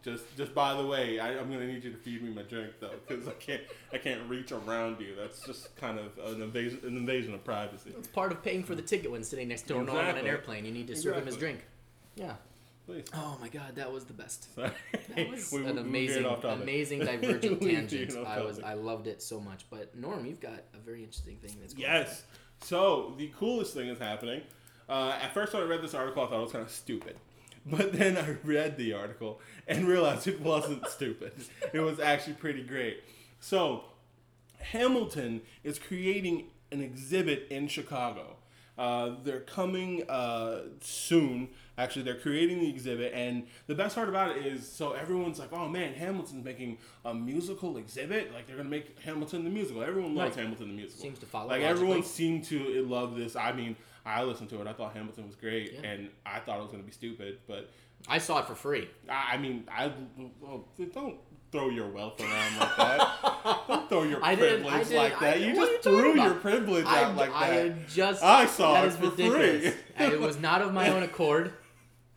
[0.02, 2.72] just just by the way, I, I'm gonna need you to feed me my drink
[2.80, 5.14] though, because I can't I can't reach around you.
[5.18, 7.92] That's just kind of an invasion an invasion of privacy.
[7.96, 10.64] It's part of paying for the ticket when sitting next to Norm on an airplane.
[10.64, 11.64] You need to serve him his drink.
[12.16, 12.34] Yeah.
[12.86, 13.04] Please.
[13.14, 14.52] Oh my god, that was the best.
[14.54, 14.70] Sorry.
[15.14, 18.16] That was We- an we amazing, amazing divergent tangent.
[18.26, 18.60] I was.
[18.60, 19.64] I loved it so much.
[19.70, 22.24] But Norm, you've got a very interesting thing that's going Yes.
[22.62, 24.42] So the coolest thing is happening.
[24.88, 27.16] Uh, at first, when I read this article, I thought it was kind of stupid.
[27.66, 31.32] But then I read the article and realized it wasn't stupid.
[31.72, 33.04] It was actually pretty great.
[33.38, 33.84] So,
[34.58, 38.36] Hamilton is creating an exhibit in Chicago.
[38.80, 41.48] Uh, they're coming uh, soon.
[41.76, 45.52] Actually, they're creating the exhibit, and the best part about it is, so everyone's like,
[45.52, 48.32] "Oh man, Hamilton's making a musical exhibit!
[48.32, 49.82] Like they're gonna make Hamilton the musical.
[49.82, 50.44] Everyone loves Right.
[50.44, 51.02] Hamilton the musical.
[51.02, 51.70] Seems to follow Like logically.
[51.82, 53.36] everyone seemed to love this.
[53.36, 54.66] I mean, I listened to it.
[54.66, 55.80] I thought Hamilton was great, Yeah.
[55.90, 57.38] and I thought it was gonna be stupid.
[57.46, 57.68] But
[58.08, 58.88] I saw it for free.
[59.10, 59.92] I, I mean, I
[60.40, 61.18] well, don't
[61.52, 63.64] throw your wealth around like that.
[63.68, 65.34] Don't throw your I didn't- I privilege didn't- like that.
[65.36, 66.42] I- you what are just you talking threw your about?
[66.42, 67.56] privilege I, out like I that.
[67.66, 69.74] had just I saw that it is for ridiculous.
[69.96, 70.06] free.
[70.06, 71.52] it was not of my own accord.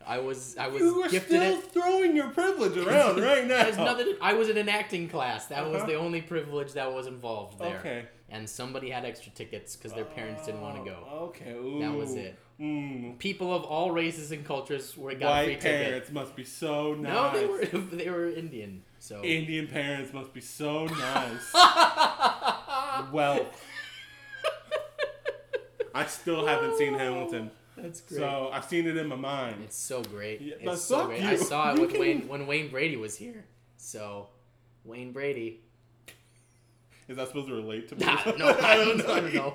[0.06, 1.64] I was I was you were gifted still it.
[1.72, 3.62] throwing your privilege around right now.
[3.64, 4.14] There's nothing.
[4.20, 5.46] I was in an acting class.
[5.46, 5.86] That was Uh-huh.
[5.86, 7.78] the only privilege that was involved there.
[7.78, 8.04] Okay.
[8.28, 10.96] And somebody had extra tickets because their parents didn't want to go.
[11.10, 11.52] Oh, Okay.
[11.52, 11.78] Ooh.
[11.80, 12.36] That was it.
[12.60, 13.18] Mm.
[13.18, 15.86] People of all races and cultures were got free White ticket.
[15.86, 17.12] parents must be so nice.
[17.12, 17.64] No, they were
[17.96, 18.82] they were Indian.
[19.04, 21.52] So Indian parents must be so nice.
[23.12, 23.44] well,
[25.94, 28.18] I still haven't seen oh, Hamilton, that's great.
[28.20, 29.56] so I've seen it in my mind.
[29.62, 30.40] it's so great.
[30.40, 31.20] Yeah, it's so great.
[31.20, 31.28] you.
[31.28, 33.44] I saw it You with can- Wayne when Wayne Brady was here.
[33.76, 34.28] So
[34.84, 35.60] Wayne Brady.
[37.06, 38.06] Is that supposed to relate to me?
[38.06, 39.12] Nah, no, I don't know.
[39.12, 39.52] I don't know.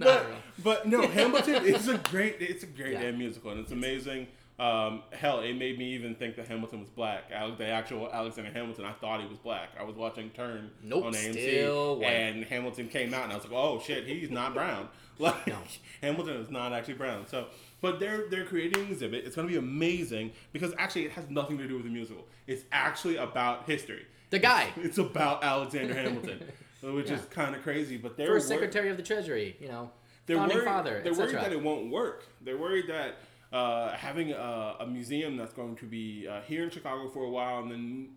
[0.00, 0.26] But,
[0.64, 2.38] but no, Hamilton is a great.
[2.40, 3.02] It's a great Yeah.
[3.02, 4.26] damn musical, and it's amazing.
[4.60, 7.30] Um, hell, it made me even think that Hamilton was black.
[7.30, 9.70] The actual Alexander Hamilton, I thought he was black.
[9.78, 13.54] I was watching Turn Nope, on AMC, and Hamilton came out, and I was like,
[13.54, 15.58] "Oh shit, he's not brown." Like No.
[16.00, 17.26] Hamilton is not actually brown.
[17.26, 17.48] So,
[17.82, 19.26] but they're they're creating an exhibit.
[19.26, 22.26] It's going to be amazing because actually it has nothing to do with the musical.
[22.46, 24.06] It's actually about history.
[24.30, 26.40] The guy, It's about Alexander Hamilton,
[26.94, 27.98] which is kind of crazy.
[27.98, 29.56] But they're first wor- Secretary of the Treasury.
[29.60, 29.90] You know,
[30.24, 32.24] they're founding worried, father, They're worried that it won't work.
[32.40, 33.16] They're worried that
[33.52, 37.30] uh, having a, a museum that's going to be uh, here in Chicago for a
[37.30, 38.08] while and then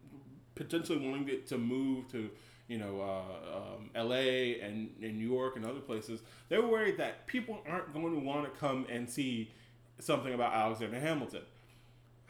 [0.55, 2.29] potentially wanting it to move to
[2.67, 4.59] you know uh, um, L.A.
[4.61, 8.51] and, and New York and other places, they're worried that people aren't going to want
[8.51, 9.51] to come and see
[9.99, 11.41] something about Alexander Hamilton.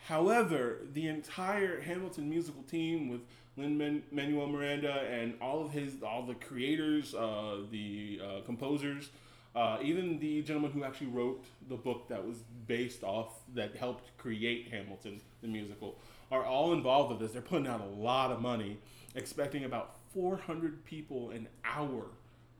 [0.08, 3.22] However, the entire Hamilton musical team with
[3.56, 9.12] Lin Manuel Miranda and all of his, all the creators, uh, the uh, composers,
[9.56, 14.18] uh, even the gentleman who actually wrote the book that was based off, that helped
[14.18, 15.98] create Hamilton, the musical,
[16.32, 17.32] are all involved with this.
[17.32, 18.80] They're putting out a lot of money,
[19.16, 22.06] expecting about 400 people an hour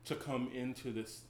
[0.06, 1.22] to come into this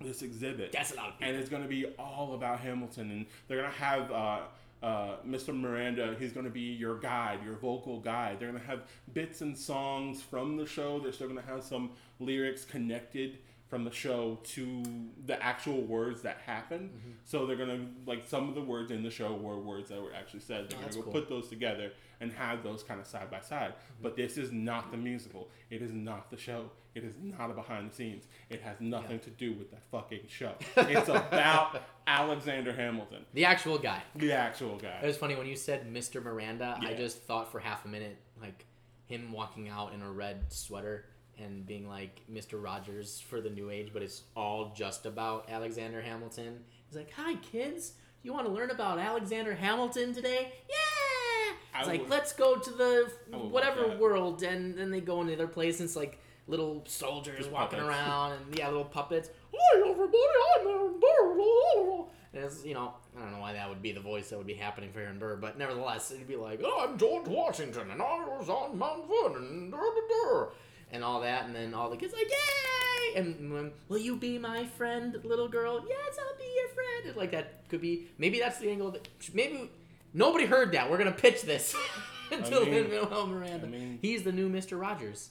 [0.00, 1.32] this exhibit That's a lot of people.
[1.32, 3.10] and it's going to be all about Hamilton.
[3.10, 4.40] And they're going to have uh,
[4.80, 5.52] uh, Mr.
[5.52, 6.14] Miranda.
[6.18, 8.38] He's going to be your guide, your vocal guide.
[8.38, 11.00] They're going to have bits and songs from the show.
[11.00, 11.90] They're still going to have some
[12.20, 13.38] lyrics connected
[13.68, 14.82] from the show to
[15.26, 16.90] the actual words that happened.
[16.90, 17.10] Mm-hmm.
[17.24, 20.14] So they're to like some of the words in the show were words that were
[20.14, 20.70] actually said.
[20.70, 21.12] They're Oh, gonna go cool.
[21.12, 23.72] put those together and have those kind of side by side.
[23.74, 24.02] Mm-hmm.
[24.02, 25.48] But this is not the musical.
[25.70, 26.70] It is not the show.
[26.94, 28.24] It is not a behind the scenes.
[28.50, 30.54] It has nothing to do with that fucking show.
[30.76, 34.02] It's about Alexander Hamilton, the actual guy.
[34.16, 34.98] the actual guy.
[35.02, 36.20] It was funny when you said Mr.
[36.22, 36.76] Miranda.
[36.80, 38.64] I just thought for half a minute like
[39.06, 41.04] him walking out in a red sweater
[41.38, 42.62] and being like Mr.
[42.62, 46.64] Rogers for the new age, but it's all just about Alexander Hamilton.
[46.88, 50.52] He's like, "Hi kids, you want to learn about Alexander Hamilton today?
[50.68, 55.20] Yeah!" I It's like, would- "Let's go to the whatever world," and then they go
[55.20, 55.80] into their place.
[55.80, 57.88] And it's like little soldiers Just walking puppets.
[57.96, 59.28] around, and yeah, little puppets.
[59.54, 60.18] Hi everybody,
[60.60, 62.04] I'm Aaron Burr.
[62.34, 64.46] And it's, you know, I don't know why that would be the voice that would
[64.46, 68.02] be happening for Aaron Burr, but nevertheless, it'd be like, oh, I'm George Washington, and
[68.02, 70.46] I was on Mount Vernon, and, da, da, da,"
[70.92, 73.20] and all that, and then all the kids like, yay!
[73.20, 75.84] And um, will you be my friend, little girl?
[75.88, 77.06] Yes, I'll be your friend.
[77.08, 79.70] And like that could be, maybe that's the angle that, maybe
[80.14, 80.90] nobody heard that.
[80.90, 81.74] We're gonna pitch this
[82.30, 83.66] to mean- Lin-Manuel Miranda.
[83.66, 85.30] I mean- He's the new Mister Rogers.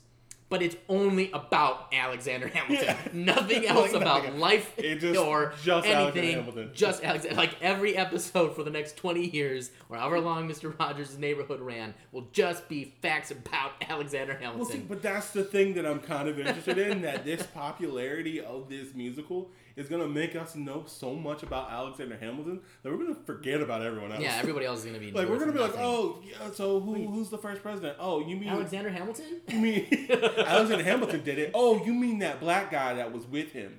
[0.50, 2.86] But it's only about Alexander Hamilton.
[2.88, 2.98] Yeah.
[3.12, 4.36] Nothing else nothing about else.
[4.38, 6.38] life just- or just Alexander anything.
[6.38, 6.72] Hamilton.
[6.74, 7.36] Just Alexander.
[7.36, 10.78] Like every episode for the next 20 years, or however long Mr.
[10.80, 14.78] Rogers' neighborhood ran, will just be facts about Alexander Well, Hamilton.
[14.82, 17.02] see, but that's the thing that I'm kind of interested in.
[17.02, 22.18] That this popularity of this musical is gonna make us know so much about Alexander
[22.18, 24.22] Hamilton that we're gonna forget about everyone else.
[24.22, 26.96] yeah, everybody else is gonna be like we're gonna be like, oh, yeah, so who,
[27.08, 27.96] who's the first president?
[28.00, 29.42] Oh, you mean Alexander Hamilton?
[29.48, 31.52] You mean Alexander Hamilton did it?
[31.54, 33.78] Oh, you mean that black guy that was with him?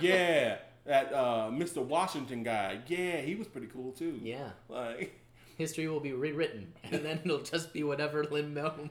[0.00, 1.82] Yeah, that uh, Mr.
[1.82, 2.78] Washington guy.
[2.86, 4.18] Yeah, he was pretty cool too.
[4.22, 4.50] Yeah.
[4.68, 5.18] Like,
[5.58, 8.88] History will be rewritten, and then it'll just be whatever Lin Manuel.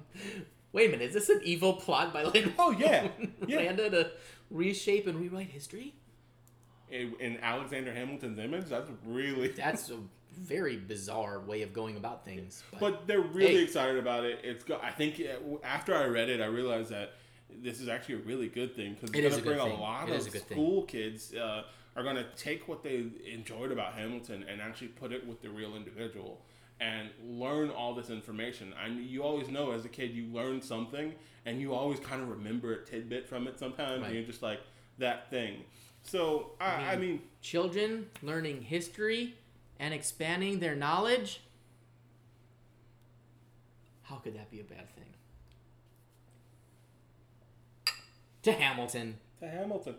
[0.71, 2.53] Wait a minute, is this an evil plot by Lin?
[2.59, 3.07] Oh, yeah.
[3.47, 3.61] Yeah.
[3.61, 4.11] Miranda to
[4.51, 5.95] reshape and rewrite history?
[6.91, 9.47] In, in Alexander Hamilton's image, that's really.
[9.57, 9.97] That's a
[10.37, 12.63] very bizarre way of going about things.
[12.71, 13.63] But, But they're really Hey.
[13.63, 14.39] excited about it.
[14.43, 17.13] It's go- I think uh, after I read it, I realized that
[17.61, 19.79] this is actually a really good thing because It it's going to bring a thing.
[19.79, 20.55] lot It of a good thing.
[20.57, 21.63] school kids uh,
[21.97, 25.49] are going to take what they enjoyed about Hamilton and actually put it with the
[25.49, 26.39] real individual
[26.79, 28.73] and learn all this information.
[28.81, 31.13] And you always know as a kid you learn something
[31.45, 34.05] and you always kind of remember a tidbit from it sometimes Right.
[34.07, 34.61] and you're just like
[34.99, 35.63] that thing.
[36.09, 39.35] So I, I mean- mean children learning history
[39.79, 41.41] and expanding their knowledge.
[44.03, 45.05] How could that be a bad thing?
[48.43, 49.17] To Hamilton.
[49.41, 49.95] To Hamilton.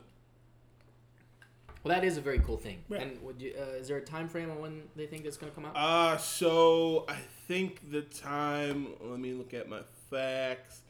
[1.85, 2.83] Well, that is a very cool thing.
[2.91, 2.99] Yeah.
[2.99, 5.51] And would you, uh, is there a time frame on when they think it's going
[5.53, 5.77] to come out?
[5.77, 8.89] Uh, so I think the time.
[9.01, 10.81] Let me look at my facts.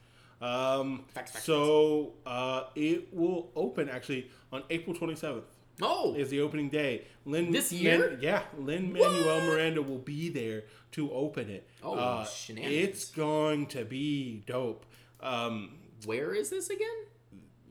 [0.40, 5.42] Um, Facts, facts, so uh, it will open actually on April 27th.
[5.82, 7.04] oh, Is the opening day?
[7.24, 8.18] Lin This year?
[8.20, 11.68] yeah, Lin-Manuel Miranda will be there to open it.
[11.82, 12.88] Oh, uh, shenanigans.
[12.88, 14.84] It's going to be dope.
[15.20, 16.88] Um, where is this again?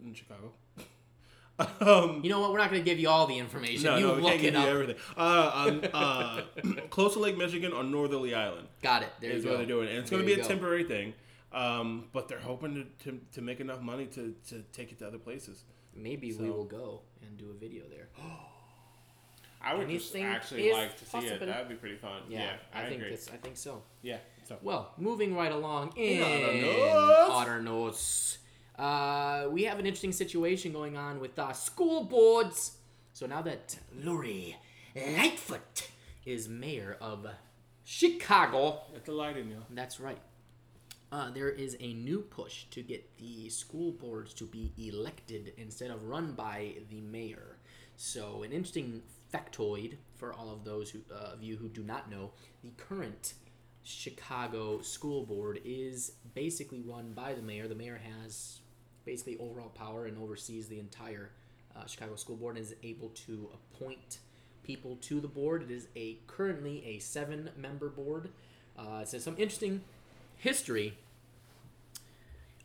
[0.05, 0.53] in Chicago.
[1.81, 2.51] um, You know what?
[2.53, 3.83] We're not going to give you all the information.
[3.83, 4.95] no, you no, we look can't give you everything.
[5.17, 6.41] Uh, um, uh,
[6.89, 8.67] close to Lake Michigan on Northerly Island.
[8.81, 9.09] Got it.
[9.19, 10.47] There is what they're doing, and it's going to be a go.
[10.47, 11.13] temporary thing.
[11.51, 15.07] Um, but they're hoping to, to, to make enough money to, to take it to
[15.07, 15.63] other places.
[16.01, 18.07] Maybe we will go and do a video there.
[19.62, 21.39] I would just actually like to see it.
[21.45, 22.21] That'd be pretty fun.
[22.29, 23.09] Yeah, Yeah, I, think agree.
[23.12, 23.29] this.
[23.33, 23.83] I think so.
[24.01, 24.17] Yeah.
[24.47, 27.65] So Well, moving right along in other notes.
[27.65, 28.38] notes,
[28.77, 32.77] uh, we have an interesting situation going on with uh, school boards.
[33.12, 34.55] So now that Lori
[34.95, 35.89] Lightfoot
[36.25, 37.27] is mayor of
[37.83, 39.57] Chicago, it's a light in you.
[39.71, 40.19] that's right.
[41.12, 45.89] Uh, there is a new push to get the school boards to be elected instead
[45.89, 47.58] of run by the mayor.
[47.95, 49.02] So, an interesting
[49.34, 52.32] factoid for all of those who, uh, of you who do not know:
[52.63, 53.34] the current
[53.84, 57.67] Chicago school board is basically run by the mayor.
[57.67, 58.60] The mayor has
[59.04, 61.32] basically overall power and oversees the entire
[61.76, 64.19] uh, Chicago school board and is able to appoint
[64.62, 65.63] people to the board.
[65.63, 68.30] It is a currently a seven-member board.
[68.78, 69.82] Uh, so some interesting
[70.39, 70.97] history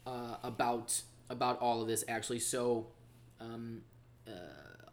[0.06, 2.38] uh, about about all of this actually.
[2.38, 2.86] So,
[3.40, 3.82] um,
[4.26, 4.30] uh,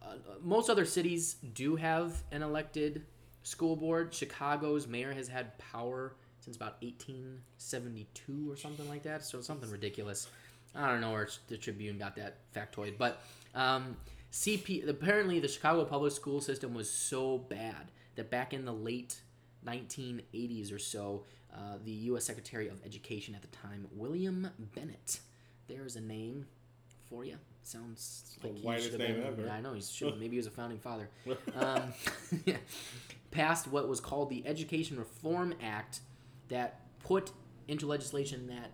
[0.02, 3.04] uh, most other cities do have an elected
[3.42, 4.12] school board.
[4.12, 9.24] Chicago's mayor has had power since about 1872 or something like that.
[9.24, 10.28] So something ridiculous.
[10.74, 13.22] I don't know where the Tribune got that factoid, but
[13.54, 13.96] um,
[14.32, 19.20] CP apparently the Chicago public school system was so bad that back in the late
[19.66, 22.24] 1980s or so, uh, the U.S.
[22.24, 25.20] Secretary of Education at the time, William Bennett,
[25.68, 26.46] there's a name
[27.10, 27.36] for you.
[27.62, 29.24] Sounds The like he whitest should name been.
[29.26, 29.42] ever.
[29.46, 29.74] Yeah, I know.
[29.74, 30.14] he's should.
[30.18, 31.08] Maybe he was a founding father.
[31.56, 31.92] Um,
[32.44, 32.56] yeah.
[33.30, 36.00] Passed what was called the Education Reform Act,
[36.48, 37.30] that put
[37.68, 38.72] into legislation that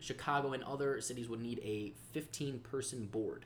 [0.00, 3.44] Chicago and other cities would need a 15 person board.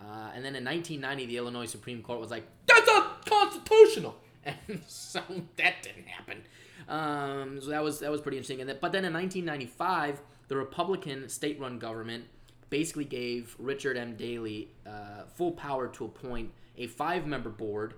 [0.00, 4.16] Uh, and then in 1990, the Illinois Supreme Court was like, that's unconstitutional!
[4.44, 5.20] And so
[5.56, 6.42] that didn't happen.
[6.88, 8.60] Um, so that was that was pretty interesting.
[8.60, 12.24] And that, but then in 1995, the Republican state-run government
[12.70, 14.16] basically gave Richard M.
[14.16, 17.94] Daley uh, full power to appoint a five-member board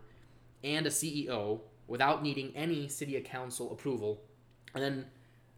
[0.62, 4.22] and a CEO without needing any city council approval.
[4.74, 5.07] And then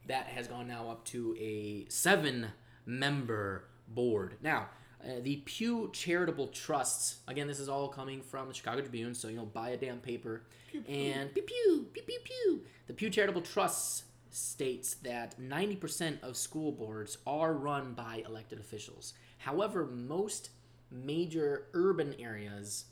[0.06, 2.48] that has gone now up to a seven
[2.86, 4.36] member board.
[4.42, 4.68] Now,
[5.04, 9.28] uh, the Pew Charitable Trusts, again, this is all coming from the Chicago Tribune, so,
[9.28, 10.42] you know, buy a damn paper.
[10.88, 12.60] And pew pew, pew pew pew.
[12.86, 19.12] The Pew Charitable Trusts states that 90% of school boards are run by elected officials.
[19.38, 20.50] However, most
[20.90, 22.86] major urban areas,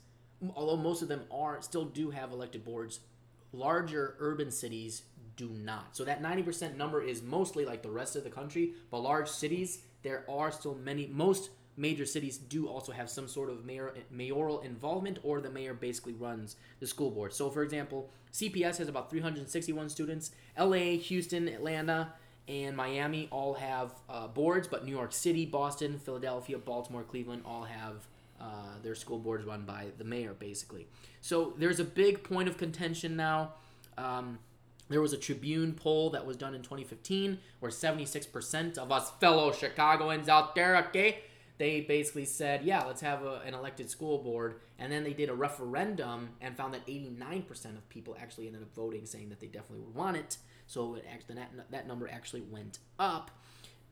[0.55, 2.99] although most of them are still do have elected boards,
[3.53, 5.03] larger urban cities
[5.35, 5.95] do not.
[5.95, 9.79] So that 90% number is mostly like the rest of the country, but large cities,
[10.03, 14.61] there are still many most major cities do also have some sort of mayor, mayoral
[14.61, 17.33] involvement or the mayor basically runs the school board.
[17.33, 20.31] So for example, CPS has about 361 students.
[20.57, 22.13] LA, Houston, Atlanta,
[22.47, 27.63] and Miami all have uh, boards, but New York City, Boston, Philadelphia, Baltimore, Cleveland all
[27.63, 28.07] have
[28.39, 28.43] uh,
[28.81, 30.87] their school boards run by the mayor, basically.
[31.21, 33.53] So there's a big point of contention now.
[33.97, 34.39] Um,
[34.89, 39.53] there was a Tribune poll that was done in 2015 where 76% of us fellow
[39.53, 41.19] Chicagoans out there, okay,
[41.61, 44.61] they basically said, yeah, let's have a, an elected school board.
[44.79, 48.73] And then they did a referendum and found that 89% of people actually ended up
[48.73, 50.37] voting saying that they definitely would want it.
[50.65, 53.29] So it actually, that, that number actually went up.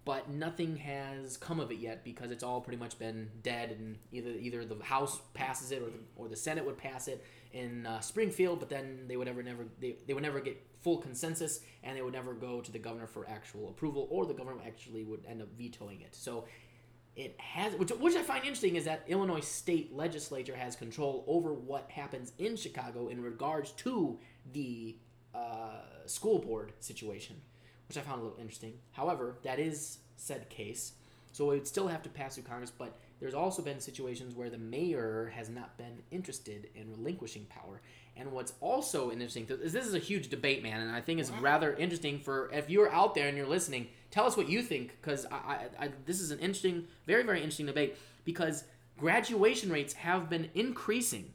[0.04, 3.98] But nothing has come of it yet because it's all pretty much been dead, and
[4.12, 7.86] either either the House passes it or the, or the Senate would pass it in
[7.86, 11.60] uh, Springfield, but then they would ever never they, they would never get full consensus,
[11.84, 15.04] and they would never go to the governor for actual approval, or the governor actually
[15.04, 16.16] would end up vetoing it.
[16.16, 16.46] So
[17.20, 21.54] it has which, which i find interesting is that illinois state legislature has control over
[21.54, 24.18] what happens in chicago in regards to
[24.54, 24.96] the
[25.36, 27.36] uh, school board situation
[27.90, 28.74] which i found a little interesting.
[28.94, 30.94] However that is said case
[31.34, 34.50] so it would still have to pass through congress but there's also been situations where
[34.50, 37.82] the mayor has not been interested in relinquishing power.
[38.16, 41.32] And what's also interesting is this is a huge debate, man, and I think it's
[41.32, 44.98] rather interesting for if you're out there and you're listening, tell us what you think
[45.02, 48.64] because I, I, I, this is an interesting, very very interesting debate because
[48.98, 51.34] graduation rates have been increasing,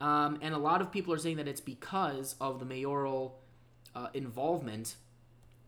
[0.00, 3.40] um, and a lot of people are saying that it's because of the mayoral
[3.94, 4.96] uh, involvement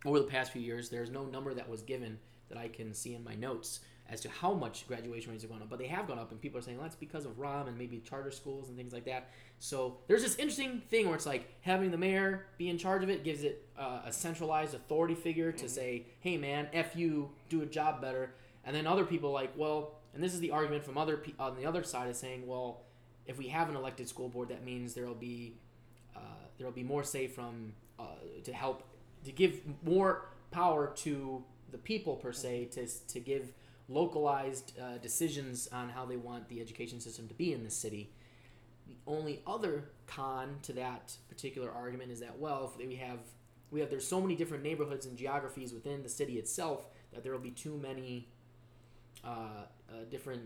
[0.04, 0.88] over the past few years.
[0.88, 4.28] There's no number that was given that I can see in my notes as to
[4.28, 6.62] how much graduation rates are going up, but they have gone up, and people are
[6.62, 9.30] saying well, that's because of Rahm and maybe charter schools and things like that.
[9.58, 13.10] So there's this interesting thing where it's like having the mayor be in charge of
[13.10, 17.62] it gives it uh, a centralized authority figure to say, "Hey, man, f you, do
[17.62, 18.34] a job better,"
[18.64, 21.56] and then other people like, well, and this is the argument from other pe- on
[21.56, 22.82] the other side is saying, well,
[23.26, 25.54] if we have an elected school board, that means there will be
[26.14, 26.20] uh,
[26.58, 28.04] there will be more say from uh,
[28.44, 28.82] to help
[29.24, 33.52] to give more power to the people per se to to give
[33.88, 38.10] localized uh, decisions on how they want the education system to be in the city.
[38.86, 43.20] The only other con to that particular argument is that well, if we have
[43.70, 47.32] we have there's so many different neighborhoods and geographies within the city itself that there
[47.32, 48.28] will be too many
[49.24, 50.42] uh, uh, different.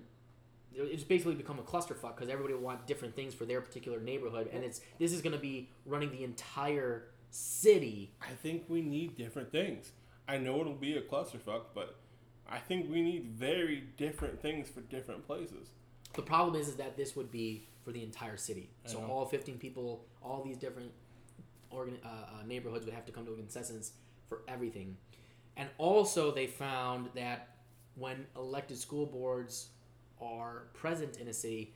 [0.72, 4.48] It's basically become a clusterfuck because everybody will want different things for their particular neighborhood,
[4.52, 8.12] and it's this is going to be running the entire city.
[8.22, 9.92] I think we need different things.
[10.28, 11.96] I know it'll be a clusterfuck, but
[12.50, 15.68] I think we need very different things for different places.
[16.14, 18.70] The problem is, is that this would be for the entire city.
[18.84, 19.06] I So know.
[19.06, 20.90] all 15 people, all these different
[21.70, 23.92] organ, uh, uh, neighborhoods would have to come to a consensus
[24.28, 24.96] for everything.
[25.56, 27.48] And also, they found that
[27.94, 29.68] when elected school boards
[30.20, 31.74] are present in a city,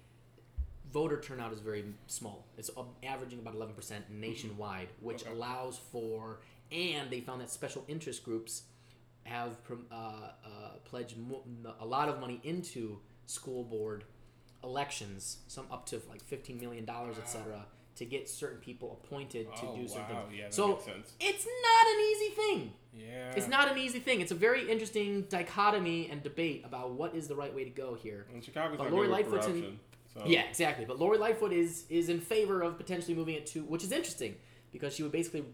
[0.92, 2.46] voter turnout is very small.
[2.58, 5.30] It's um, averaging about 11% nationwide, which Okay.
[5.32, 6.40] allows for,
[6.72, 8.62] and they found that special interest groups
[9.24, 9.56] have
[9.90, 10.28] uh, uh,
[10.84, 11.44] pledged mo-
[11.80, 14.04] a lot of money into school board
[14.62, 17.66] elections, some up to like $15 million, etc.,
[17.96, 20.24] to get certain people appointed to Oh, do certain wow.
[20.28, 20.36] things.
[20.38, 20.80] Yeah, so
[21.20, 22.72] it's not an easy thing.
[22.92, 23.32] Yeah.
[23.36, 24.20] It's not an easy thing.
[24.20, 27.94] It's a very interesting dichotomy and debate about what is the right way to go
[27.94, 28.26] here.
[28.32, 29.78] And Chicago's But Lori Lightfoot's in-.
[30.12, 30.22] So.
[30.26, 30.84] Yeah, exactly.
[30.84, 34.36] But Lori Lightfoot is is in favor of potentially moving it to, which is interesting
[34.72, 35.44] because she would basically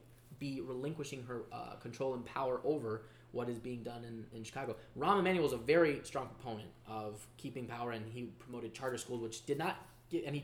[0.40, 4.74] be relinquishing her uh, control and power over what is being done in, in Chicago.
[4.98, 9.20] Rahm Emanuel is a very strong proponent of keeping power, and he promoted charter schools,
[9.22, 9.76] which did not
[10.10, 10.42] get, and he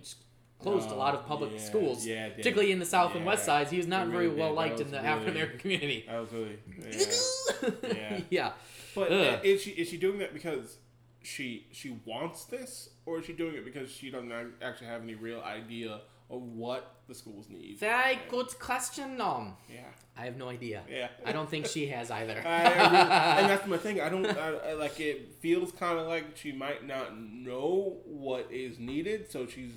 [0.61, 3.45] closed a lot of Oh, public yeah, schools, yeah, particularly in the South and West
[3.45, 3.71] sides.
[3.73, 4.55] He was not it very well did.
[4.57, 6.05] liked in the really- African American community.
[6.09, 6.59] That was really.
[6.79, 7.71] Yeah.
[7.97, 8.21] Yeah.
[8.31, 8.53] yeah.
[8.95, 9.41] But Ugh.
[9.45, 10.77] is she is she doing that because
[11.23, 14.33] she she wants this, or is she doing it because she doesn't
[14.63, 17.79] actually have any real idea of what the schools need?
[17.79, 19.57] Very good question, Nom.
[19.69, 19.81] Yeah.
[20.19, 20.83] I have no idea.
[20.91, 21.09] Yeah.
[21.25, 22.43] I don't think she has either.
[22.45, 22.97] I, I really-
[23.43, 24.01] and that's my thing.
[24.01, 24.99] I don't I, I, like.
[24.99, 29.73] It feels kind of like she might not know what is needed, so she's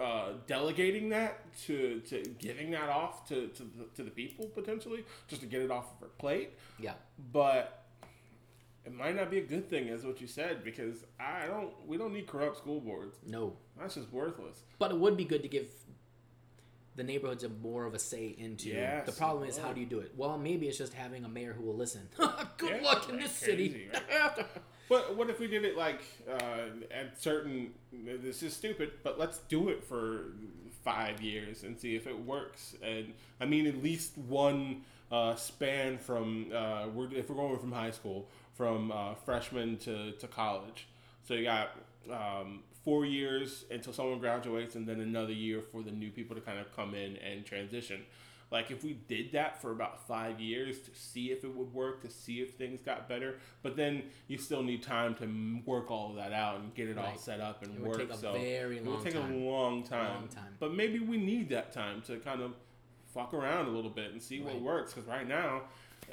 [0.00, 5.04] uh, delegating that to, to giving that off to, to the, to the people potentially,
[5.28, 6.50] just to get it off of her plate.
[6.78, 6.92] yeah.
[7.32, 7.78] But
[8.84, 11.70] it might not be a good thing, as what you said, because I don't.
[11.86, 13.16] We don't need corrupt school boards.
[13.26, 13.56] No.
[13.80, 14.58] That's just worthless.
[14.78, 15.66] But it would be good to give
[16.96, 18.68] the neighborhoods a more of a say into.
[18.68, 20.12] Yes, the problem is, how do you do it?
[20.16, 22.08] Well, maybe it's just having a mayor who will listen.
[22.58, 23.88] good Yeah, luck in right, this city.
[23.90, 24.44] crazy,
[24.88, 27.70] But what if we did it like uh, at certain?
[27.92, 30.32] This is stupid, but let's do it for
[30.84, 32.74] five years and see if it works.
[32.82, 37.70] And I mean, at least one uh, span from uh, we're, if we're going from
[37.72, 40.88] high school, from uh, freshman to, to college.
[41.22, 41.70] So you got
[42.10, 46.40] um, four years until someone graduates, and then another year for the new people to
[46.42, 48.02] kind of come in and transition.
[48.50, 52.02] Like if we did that for about five years to see if it would work,
[52.02, 56.10] to see if things got better, but then you still need time to work all
[56.10, 57.98] of that out and get it all set up and It would work.
[57.98, 59.32] take a so very it would take time.
[59.34, 60.14] a long time.
[60.14, 60.56] Long time.
[60.58, 62.54] But maybe we need that time to kind of
[63.14, 64.94] fuck around a little bit and see what works.
[64.94, 65.62] Because right now,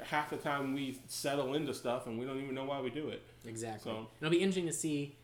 [0.04, 3.08] half the time we settle into stuff and we don't even know why we do
[3.08, 3.22] it.
[3.46, 3.90] Exactly.
[3.90, 5.16] So- It'll be interesting to see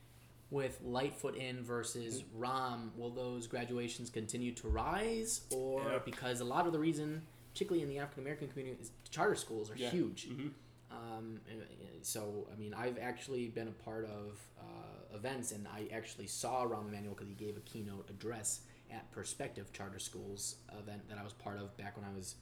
[0.54, 2.94] with Lightfoot in versus Rahm.
[2.96, 5.98] Will those graduations continue to rise, or Yeah.
[6.04, 9.68] because a lot of the reason, particularly in the African American community, is charter schools
[9.68, 9.90] are Yeah.
[9.90, 10.28] huge.
[10.28, 10.52] Mhm.
[10.92, 11.40] Um,
[12.02, 16.64] so, I mean, I've actually been a part of uh, events, and I actually saw
[16.66, 21.24] Rahm Emanuel because he gave a keynote address at Perspective Charter Schools event that I
[21.24, 22.36] was part of back when I was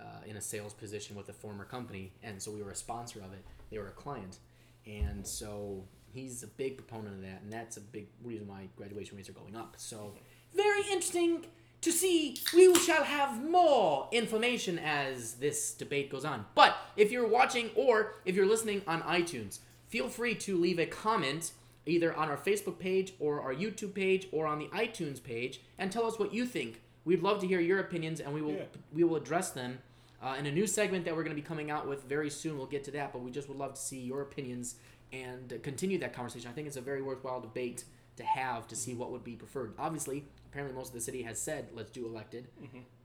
[0.00, 3.20] uh, in a sales position with a former company, and so we were a sponsor
[3.20, 3.44] of it.
[3.70, 4.40] They were a client,
[4.86, 9.16] and so he's a big proponent of that, and that's a big reason why graduation
[9.16, 9.74] rates are going up.
[9.76, 10.14] So,
[10.54, 11.46] very interesting
[11.80, 12.36] to see.
[12.54, 16.46] We shall have more information as this debate goes on.
[16.54, 19.58] But if you're watching or if you're listening on iTunes,
[19.88, 21.52] feel free to leave a comment
[21.86, 25.92] either on our Facebook page or our YouTube page or on the iTunes page and
[25.92, 26.80] tell us what you think.
[27.04, 28.64] We'd love to hear your opinions and we will Yeah.
[28.94, 29.80] we will address them
[30.22, 32.56] uh, in a new segment that we're going to be coming out with very soon.
[32.56, 34.76] We'll get to that, but we just would love to see your opinions
[35.12, 36.50] and continue that conversation.
[36.50, 37.84] I think it's a very worthwhile debate
[38.16, 39.74] to have to see what would be preferred.
[39.78, 42.48] Obviously, apparently most of the city has said let's do elected,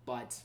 [0.06, 0.40] but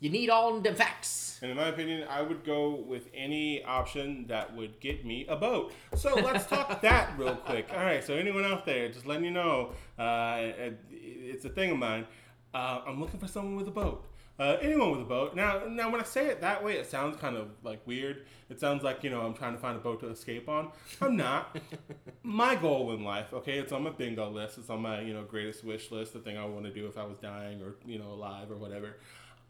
[0.00, 1.38] you need all the facts.
[1.40, 5.36] And in my opinion, I would go with any option that would get me a
[5.36, 5.72] boat.
[5.94, 7.68] So let's talk that real quick.
[7.72, 10.52] All right, so anyone out there, just letting you know, uh,
[10.90, 12.06] it's a thing of mine.
[12.52, 14.04] Uh, I'm looking for someone with a boat.
[14.36, 15.36] Uh, anyone with a boat.
[15.36, 18.26] Now, now, when I say it that way, it sounds kind of like weird.
[18.50, 20.70] It sounds like you know I'm trying to find a boat to escape on.
[21.00, 21.56] I'm not.
[22.24, 24.58] my goal in life, okay, it's on my bingo list.
[24.58, 26.14] It's on my you know greatest wish list.
[26.14, 28.56] The thing I want to do if I was dying or you know alive or
[28.56, 28.96] whatever.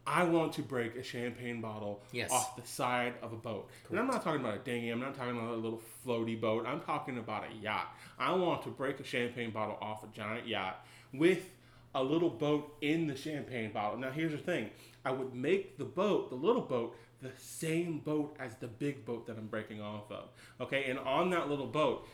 [0.07, 2.31] I want to break a champagne bottle Yes.
[2.31, 3.71] off the side of a boat.
[3.89, 4.91] And I'm not talking about a dinghy.
[4.91, 6.67] I'm not talking about a little floaty boat.
[6.67, 7.87] I'm talking about a yacht.
[8.19, 11.49] I want to break a champagne bottle off a giant yacht with
[11.95, 13.97] a little boat in the champagne bottle.
[13.97, 14.69] Now, here's the thing
[15.03, 19.25] I would make the boat, the little boat, the same boat as the big boat
[19.27, 20.29] that I'm breaking off of.
[20.61, 22.07] Okay, and on that little boat,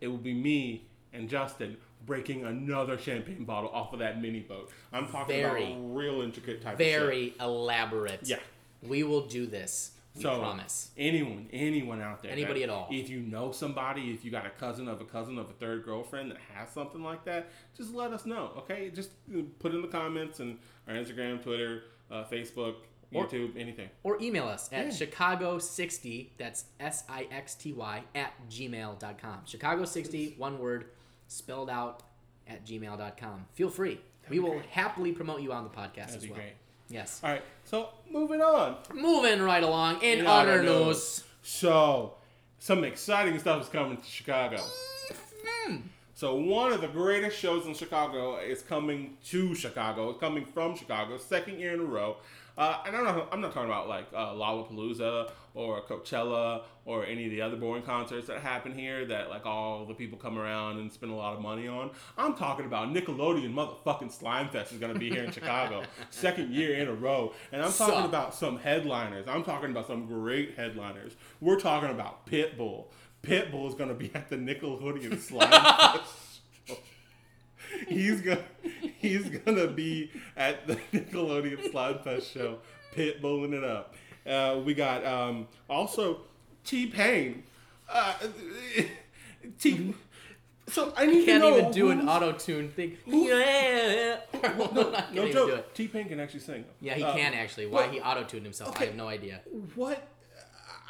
[0.00, 4.70] it will be me and Justin breaking another champagne bottle off of that mini boat.
[4.92, 6.78] I'm talking Very, about a real intricate type.
[6.78, 8.20] Very elaborate.
[8.22, 8.38] Yeah.
[8.82, 9.92] We will do this.
[10.16, 10.90] We So promise.
[10.96, 12.88] anyone, anyone out there, Anybody that- at all.
[12.90, 15.84] If you know somebody, if you got a cousin of a cousin of a third
[15.84, 18.52] girlfriend that has something like that, just let us know.
[18.58, 20.58] Okay, just uh, put in the comments and
[20.88, 22.76] our Instagram, Twitter, uh, Facebook,
[23.12, 23.88] Or- YouTube, anything.
[24.02, 24.90] Or email us at Yeah.
[24.92, 29.42] Chicago60, that's S I X T Y, at gmail.com.
[29.46, 30.86] Chicago60, one word,
[31.28, 32.02] spelled out
[32.46, 33.46] at gmail.com.
[33.54, 34.00] Feel free.
[34.28, 34.66] we will great.
[34.66, 36.38] happily promote you on the podcast That'd as be well.
[36.40, 36.52] great.
[36.88, 37.20] Yes.
[37.24, 38.76] All right, so moving on.
[38.94, 40.70] Moving right along in In other news.
[40.86, 41.24] news.
[41.42, 42.14] So
[42.58, 44.56] some exciting stuff is coming to Chicago.
[44.56, 45.76] Mm-hmm.
[46.14, 50.10] So one of the greatest shows in Chicago is coming to Chicago.
[50.10, 52.16] It's coming from Chicago, second year in a row.
[52.56, 57.26] Uh, and I'm not, I'm not talking about like uh, Lollapalooza or Coachella or any
[57.26, 60.78] of the other boring concerts that happen here that like all the people come around
[60.78, 61.90] and spend a lot of money on.
[62.16, 66.52] I'm talking about Nickelodeon motherfucking Slime Fest is going to be here in Chicago, second
[66.52, 67.32] year in a row.
[67.52, 68.04] And I'm talking Suck.
[68.06, 69.26] about some headliners.
[69.28, 71.12] I'm talking about some great headliners.
[71.40, 72.86] We're talking about Pitbull.
[73.22, 76.40] Pitbull is going to be at the Nickelodeon Slime Fest.
[77.88, 78.40] He's gonna
[79.08, 82.58] he's gonna be at the Nickelodeon Slime Fest show,
[82.94, 83.94] pitbulling it up.
[84.26, 86.22] Uh, we got um, also
[86.64, 87.44] T Pain.
[87.88, 88.14] Uh,
[89.58, 89.94] T.
[90.68, 92.96] So I need Can't to know even do an auto tune thing.
[93.06, 94.16] Yeah.
[94.42, 95.74] No, I no can't joke.
[95.74, 96.64] T Pain can actually sing.
[96.80, 97.66] Yeah, he Uh, can actually.
[97.66, 99.40] Why but- he auto tuned himself, I have no idea.
[99.76, 100.06] What?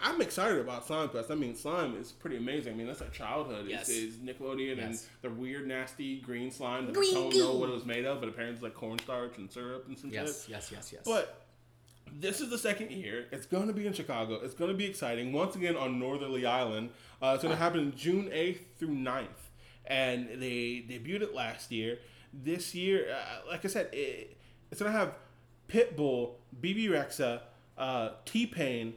[0.03, 1.31] I'm excited about Slime Fest.
[1.31, 2.75] I mean, slime is pretty amazing.
[2.75, 3.67] I mean, that's our childhood.
[3.69, 3.89] Yes.
[3.89, 4.87] Is, is Nickelodeon Yes.
[4.87, 7.39] and the weird, nasty green slime that Green I don't goo.
[7.39, 10.11] know what it was made of, but apparently it's like cornstarch and syrup and some
[10.11, 10.51] Yes, shit.
[10.51, 11.03] yes, yes, yes.
[11.05, 11.43] But
[12.13, 13.27] this is the second year.
[13.33, 14.35] It's going to be in Chicago.
[14.43, 15.33] It's going to be exciting.
[15.33, 16.91] Once again on Northerly Island.
[17.23, 19.27] Uh, it's going to happen June 8th through 9th.
[19.87, 21.99] And they debuted it last year.
[22.35, 24.37] This year, uh, like I said, it,
[24.71, 25.15] it's going to have
[25.69, 27.41] Pitbull, Bebe Rexha,
[27.79, 28.95] uh, T Pain,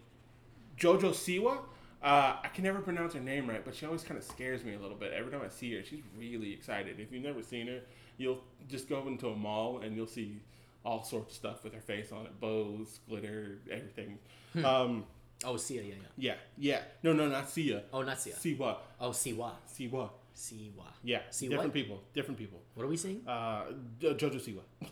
[0.80, 1.60] Jojo Siwa.
[2.02, 4.74] Uh, I can never pronounce her name right, but she always kind of scares me
[4.74, 5.12] a little bit.
[5.12, 6.98] Every time I see her, she's really excited.
[7.00, 7.82] If you've never seen her,
[8.18, 10.40] you'll just go into a mall and you'll see
[10.86, 14.18] all sorts of stuff with her face on it bows, glitter, everything.
[14.64, 15.04] Um,
[15.44, 16.08] oh, Sia, yeah, yeah.
[16.18, 16.82] yeah, yeah.
[17.04, 17.84] No, no, not Sia.
[17.92, 18.34] Oh, not Sia.
[18.34, 18.78] Siwa.
[19.00, 19.52] Oh, Siwa.
[19.70, 20.10] Siwa.
[20.36, 20.86] Siwa.
[21.04, 22.02] Yeah, See different people.
[22.14, 22.62] Different people.
[22.76, 23.22] What are we seeing?
[23.28, 23.66] Uh,
[24.00, 24.62] Jojo Siwa.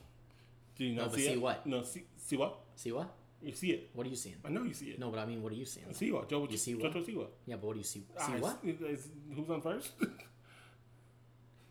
[0.78, 1.66] Do you not No, but see see what?
[1.66, 2.60] No, see, see what?
[2.78, 3.08] Siwa?
[3.42, 3.90] You see it.
[3.94, 4.36] What are you seeing?
[4.44, 5.00] I know you see it.
[5.00, 5.86] No, but I mean, what are you seeing?
[5.88, 6.28] Siwa.
[6.28, 6.92] Jojo, You see what?
[6.94, 7.28] Jojo Siwa.
[7.46, 8.00] Yeah, but what do you see?
[8.00, 8.60] See Ah, what?
[8.64, 9.92] is- is- who's on first?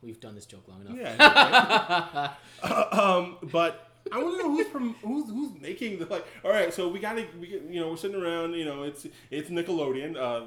[0.03, 0.97] We've done this joke long enough.
[0.97, 2.33] yeah.
[2.63, 2.73] okay.
[3.01, 6.25] um, but I want to know who's from who's who's making the like.
[6.45, 9.51] All right, so we gotta we you know we're sitting around you know it's it's
[9.51, 10.43] Nickelodeon uh,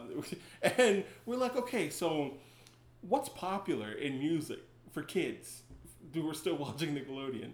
[0.77, 2.35] and we're like okay so
[3.01, 4.59] what's popular in music
[4.91, 5.63] for kids
[6.13, 7.51] who are still watching Nickelodeon?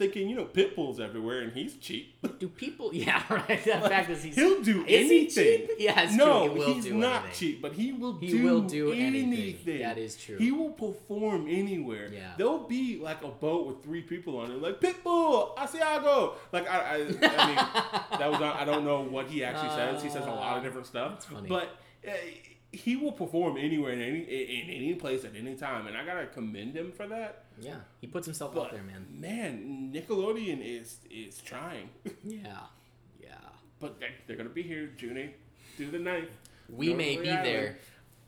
[0.00, 2.14] Thinking you know Pitbull's everywhere and he's cheap.
[2.40, 2.90] Do people?
[2.94, 3.62] Yeah, right.
[3.62, 5.28] The fact is, he's He'll do he anything.
[5.66, 5.70] cheap?
[5.78, 6.42] Yeah, no.
[6.44, 7.38] He will he's do not anything.
[7.38, 9.32] cheap, but he will He do, will do anything.
[9.32, 9.82] anything.
[9.82, 10.38] That is true.
[10.38, 12.08] He will perform anywhere.
[12.10, 12.32] Yeah.
[12.38, 16.32] There'll be like a boat with three people on it, like Pitbull, Asiago.
[16.50, 17.18] Like I, I, I mean,
[18.20, 20.02] that was not, I don't know what he actually says.
[20.02, 21.24] He says a lot of different stuff.
[21.24, 21.46] funny.
[21.48, 21.68] But
[22.08, 22.12] uh,
[22.72, 26.26] he will perform anywhere in any in any place at any time, and I gotta
[26.26, 27.44] commend him for that.
[27.60, 29.06] Yeah, he puts himself out there, man.
[29.10, 31.90] man, Nickelodeon is is trying.
[32.22, 32.58] Yeah,
[33.22, 33.34] yeah.
[33.80, 35.32] But they're, they're gonna be here June 8th
[35.76, 36.28] through the 9th.
[36.68, 37.78] We may be there.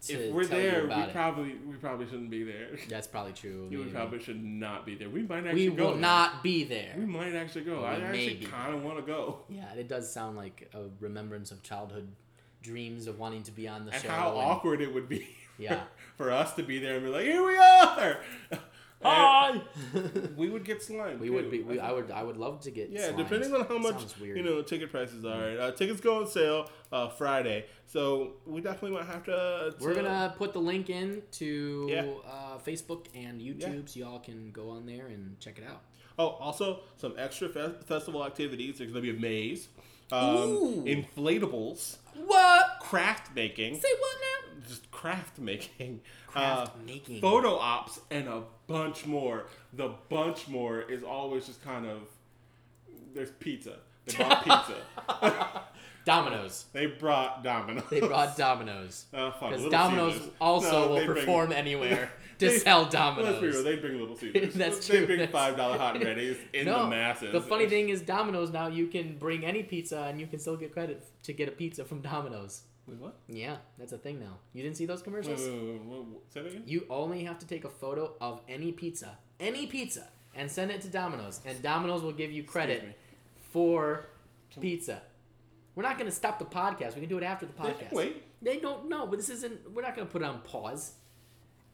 [0.09, 1.13] if we're there, we it.
[1.13, 2.71] probably we probably shouldn't be there.
[2.89, 3.69] That's probably true.
[3.71, 5.09] You probably should not be there.
[5.09, 5.91] We might actually we go.
[5.91, 6.95] will not be there.
[6.99, 7.83] We might actually go.
[7.83, 9.43] But I actually kind of want to go.
[9.49, 12.09] Yeah, it does sound like a remembrance of childhood
[12.63, 14.09] dreams of wanting to be on the And show.
[14.09, 15.27] how and- awkward it would be.
[15.59, 15.83] Yeah.
[16.17, 18.19] for us to be there and be like, here we are.
[19.05, 19.61] Hi.
[20.37, 21.19] We would get slimed.
[21.21, 21.33] we too.
[21.35, 21.61] would be.
[21.63, 22.13] We, I would.
[22.13, 22.89] I would love to get.
[22.91, 23.17] Yeah, slimed.
[23.19, 25.59] depending on how much you know ticket prices are.
[25.59, 29.35] Uh, tickets go on sale uh, Friday, so we definitely might have to.
[29.37, 32.07] uh, We're gonna put the link in to Yeah.
[32.25, 33.81] uh, Facebook and YouTube, Yeah.
[33.87, 35.83] so y'all can go on there and check it out.
[36.19, 38.79] Oh, also some extra fe- festival activities.
[38.79, 39.69] There's gonna be a maze,
[40.11, 41.97] um, inflatables,
[42.27, 42.79] What?
[42.81, 44.63] craft making, Say what now?
[44.69, 47.21] just craft making, Craft uh, making.
[47.21, 49.47] photo ops, and a bunch more.
[49.73, 52.03] The bunch more is always just kind of
[53.15, 53.77] there's pizza.
[54.07, 54.45] They brought
[55.19, 55.63] pizza.
[56.05, 56.65] Domino's.
[56.73, 57.85] They brought Domino's.
[57.91, 59.07] They brought Domino's.
[59.15, 60.31] Uh, fuck, Because Little Domino's Caesars.
[60.41, 64.17] also No, will bring- perform anywhere to They- sell Let's be real, they bring Little
[64.17, 64.55] Caesars.
[64.55, 67.33] That's They true, bring that's- five dollar hot and ready's in no, the masses.
[67.33, 70.57] the funny thing is Domino's now you can bring any pizza and you can still
[70.57, 72.63] get credit to get a pizza from Domino's.
[72.87, 73.17] Wait, what?
[73.29, 74.39] Yeah, that's a thing now.
[74.55, 75.41] You didn't see those commercials?
[75.41, 76.63] wait, wait, Say that again.
[76.67, 80.81] You only have to take a photo of any pizza, any pizza, and send it
[80.83, 82.99] to Domino's, and Domino's will give you credit
[83.53, 84.09] for
[84.61, 85.03] pizza.
[85.75, 86.95] We're not going to stop the podcast.
[86.97, 87.93] We can do it after the They podcast.
[87.93, 88.23] wait.
[88.43, 89.73] They don't know, but this isn't.
[89.73, 90.95] We're not going to put it on pause.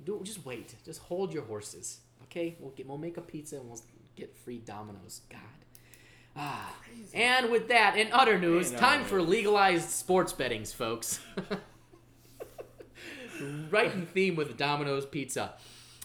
[0.09, 0.75] Do just wait.
[0.87, 2.01] Just hold your horses.
[2.23, 2.87] Okay, we'll get.
[2.89, 3.83] We'll make a pizza and we'll
[4.17, 5.21] get free Domino's.
[5.29, 5.41] God.
[6.35, 6.75] Ah.
[7.13, 11.21] And with that, in other news, time for legalized sports bettings, folks.
[13.71, 15.57] right in theme with Domino's Pizza.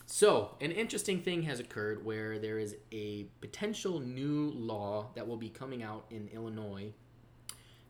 [0.06, 5.38] So, an interesting thing has occurred where there is a potential new law that will
[5.38, 6.91] be coming out in Illinois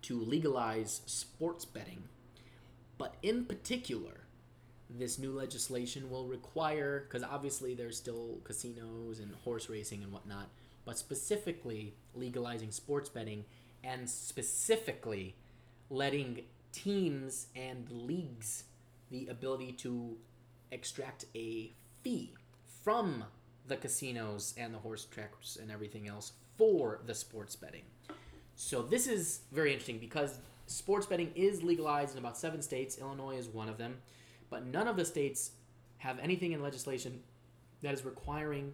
[0.04, 2.04] to legalize sports betting.
[3.00, 4.23] But in particular,
[4.98, 10.50] this new legislation will require, because obviously there's still casinos and horse racing and whatnot,
[10.86, 13.46] but specifically legalizing sports betting
[13.84, 15.36] and specifically
[15.90, 16.42] letting
[16.72, 18.66] teams and leagues
[19.10, 20.18] the ability to
[20.72, 21.72] extract a
[22.04, 22.34] fee
[22.84, 23.24] from
[23.68, 27.84] the casinos and the horse tracks and everything else for the sports betting.
[28.56, 32.98] So this is very interesting because sports betting is legalized in about seven states.
[33.00, 33.98] Illinois is one of them,
[34.54, 35.54] but none of the states
[35.98, 37.20] have anything in legislation
[37.82, 38.72] that is requiring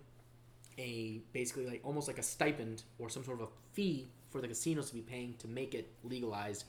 [0.78, 4.48] a basically like almost like a stipend or some sort of a fee for the
[4.50, 6.66] casinos to be paying to make it legalized.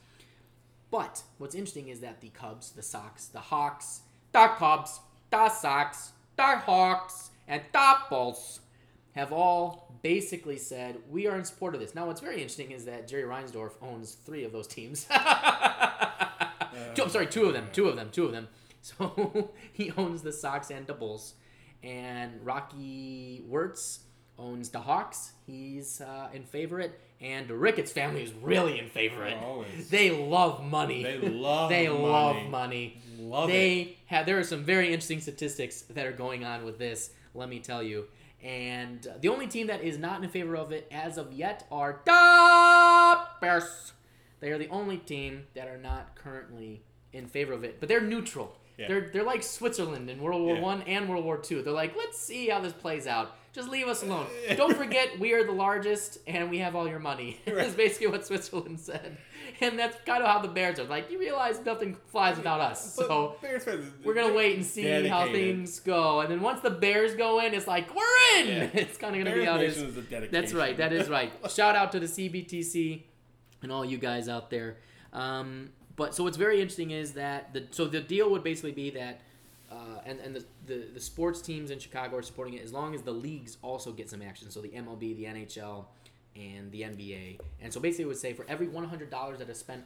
[0.92, 5.00] But what's interesting is that the Cubs, the Sox, the Hawks, the Cubs,
[5.30, 8.60] the Sox, the Hawks, and the Bulls
[9.16, 11.96] have all basically said we are in support of this.
[11.96, 15.08] Now, what's very interesting is that Jerry Reinsdorf owns three of those teams.
[16.72, 18.46] Uh, two- I'm sorry, two of them, two of them, two of them.
[18.82, 21.34] So he owns the Sox and the Bulls,
[21.82, 24.00] and Rocky Wirtz
[24.38, 25.32] owns the Hawks.
[25.46, 29.36] He's uh, in favorite, and the Ricketts family is really in favorite.
[29.42, 29.90] Always.
[29.90, 31.02] They love money.
[31.02, 32.02] They love they money.
[32.02, 33.02] love money.
[33.18, 34.24] Love they have.
[34.24, 37.10] There are some very interesting statistics that are going on with this.
[37.34, 38.06] Let me tell you.
[38.42, 41.66] And uh, the only team that is not in favor of it as of yet
[41.70, 43.92] are the Bears.
[44.40, 48.00] They are the only team that are not currently in favor of it, but they're
[48.00, 48.56] neutral.
[48.80, 48.88] Yeah.
[48.88, 50.62] They're they're like Switzerland in World War Yeah.
[50.62, 51.62] One and World War Two.
[51.62, 53.36] They're like, let's see how this plays out.
[53.52, 54.26] Just leave us alone.
[54.56, 57.40] Don't forget, we are the largest, and we have all your money.
[57.46, 57.56] Right.
[57.56, 59.18] That's basically what Switzerland said,
[59.60, 60.84] and that's kind of how the Bears are.
[60.84, 63.66] Like, you realize nothing flies without us, so Bears
[64.04, 66.20] we're gonna wait and see how things go.
[66.20, 68.46] And then once the Bears go in, it's like we're in.
[68.46, 68.70] Yeah.
[68.72, 69.96] It's kind of gonna Bears be Nation is.
[69.96, 70.30] is.
[70.30, 70.76] That's right.
[70.76, 71.32] That is right.
[71.50, 73.02] Shout out to the CBTC
[73.62, 74.76] and all you guys out there.
[75.12, 75.70] Um,
[76.00, 79.20] but so what's very interesting is that the so the deal would basically be that.
[79.70, 82.94] Uh, and and the, the, the sports teams in Chicago are supporting it as long
[82.94, 84.50] as the leagues also get some action.
[84.50, 85.84] So the MLB, the NHL,
[86.34, 87.38] and the NBA.
[87.60, 89.84] And so basically, it would say for every $100 that is spent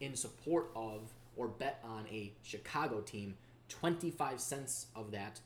[0.00, 3.34] in support of or bet on a Chicago team,
[3.70, 5.40] 25 cents of that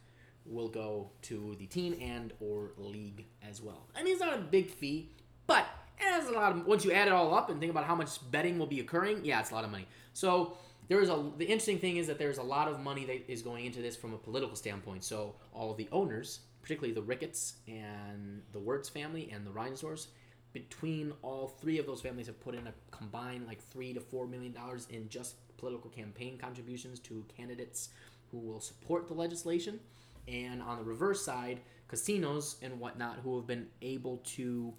[0.44, 3.86] will go to the team and or league as well.
[3.96, 5.10] I mean, it's not a big fee,
[5.46, 5.64] but
[5.98, 6.66] has a lot of.
[6.66, 9.24] Once you add it all up and think about how much betting will be occurring,
[9.24, 9.86] yeah, it's a lot of money.
[10.12, 10.56] So
[10.88, 11.30] there is a.
[11.36, 13.96] The interesting thing is that there's a lot of money that is going into this
[13.96, 15.04] from a political standpoint.
[15.04, 20.08] So all of the owners, particularly the Ricketts and the Wirtz family and the Reinsdorfs,
[20.52, 24.26] between all three of those families have put in a combined like three to four
[24.26, 27.90] million dollars in just political campaign contributions to candidates
[28.30, 29.78] who will support the legislation.
[30.26, 34.74] And on the reverse side, casinos and whatnot who have been able to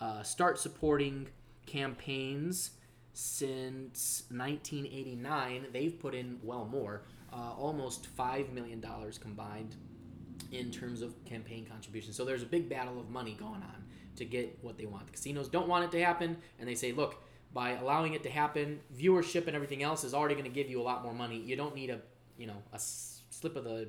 [0.00, 1.28] uh, start supporting
[1.66, 2.72] campaigns
[3.12, 5.66] since 1989.
[5.72, 9.76] They've put in well more uh, almost five million dollars combined
[10.52, 12.16] in terms of campaign contributions.
[12.16, 13.84] So there's a big battle of money going on
[14.16, 15.06] to get what they want.
[15.06, 17.22] The casinos don't want it to happen, and they say, look,
[17.52, 20.80] by allowing it to happen, viewership and everything else is already going to give you
[20.80, 21.38] a lot more money.
[21.38, 22.00] You don't need a,
[22.36, 23.88] you know, a slip of the,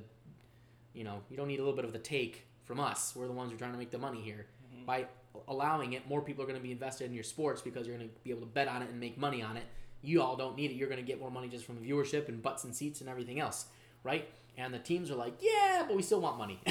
[0.94, 3.14] you know, you don't need a little bit of the take from us.
[3.14, 4.46] We're the ones who are trying to make the money here.
[4.86, 5.06] By
[5.48, 8.08] allowing it, more people are going to be invested in your sports because you're going
[8.08, 9.64] to be able to bet on it and make money on it.
[10.02, 10.74] You all don't need it.
[10.74, 13.40] You're going to get more money just from viewership and butts and seats and everything
[13.40, 13.66] else,
[14.04, 14.28] right?
[14.56, 16.60] And the teams are like, yeah, but we still want money.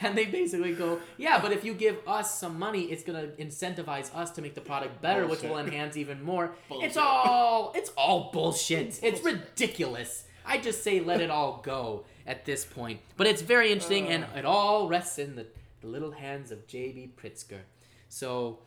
[0.00, 4.14] and they basically go, yeah, but if you give us some money, it's gonna incentivize
[4.14, 6.52] us to make the product better, which will enhance even more.
[6.70, 9.00] It's all it's all bullshit.
[9.02, 10.24] It's ridiculous.
[10.46, 13.00] I just say let it all go at this point.
[13.16, 15.46] But it's very interesting, and it all rests in the,
[15.84, 17.60] the little hands of JB Pritzker.
[18.08, 18.60] So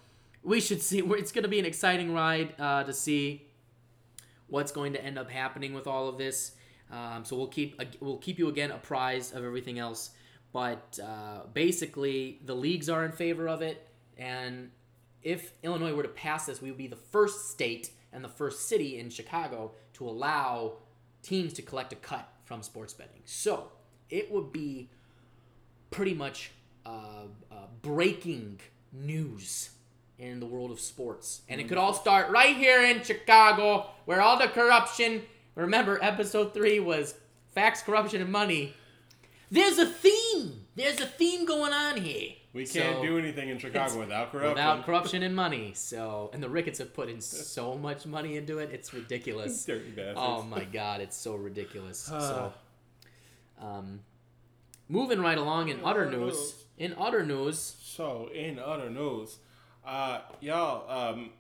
[0.43, 0.99] we should see.
[0.99, 3.47] It's going to be an exciting ride uh, to see
[4.47, 6.51] what's going to end up happening with all of this.
[6.91, 10.11] Um, so we'll keep we'll keep you again apprised of everything else.
[10.53, 14.70] But uh, basically, the leagues are in favor of it, and
[15.22, 18.70] if Illinois were to pass this, we would be the first state and the first
[18.70, 20.78] city in Chicago to allow
[21.22, 23.22] teams to collect a cut from sports betting.
[23.26, 23.72] So
[24.09, 24.89] it would be
[25.91, 26.51] pretty much
[26.88, 28.61] Uh, uh, breaking
[28.93, 29.71] news
[30.17, 31.41] in the world of sports.
[31.49, 31.69] And it mm.
[31.69, 35.23] could all start right here in Chicago, where all the corruption.
[35.55, 37.15] Remember, episode three was
[37.53, 38.73] facts, corruption, and money.
[39.51, 40.65] There's a theme.
[40.75, 42.31] There's a theme going on here.
[42.53, 44.51] We can't So- do anything in Chicago without corruption.
[44.51, 45.73] Without corruption and money.
[45.73, 49.65] So, and the Ricketts have put in so much money into it, it's ridiculous.
[49.65, 50.19] Dirty bastards.
[50.19, 51.99] Oh my god, it's so ridiculous.
[51.99, 52.53] so,
[53.61, 53.99] um,
[54.88, 56.63] moving right along in other news.
[56.78, 59.38] In other news, So, in other news,
[59.86, 61.32] uh, y'all, um,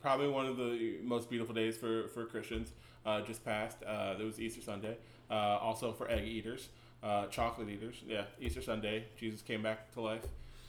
[0.00, 2.72] probably one of the most beautiful days for, for Christians
[3.06, 3.82] uh, just passed.
[3.84, 4.96] Uh, there was Easter Sunday.
[5.30, 6.68] Uh, also for egg eaters,
[7.02, 7.96] uh, chocolate eaters.
[8.06, 9.04] Yeah, Easter Sunday.
[9.16, 10.24] Jesus came back to life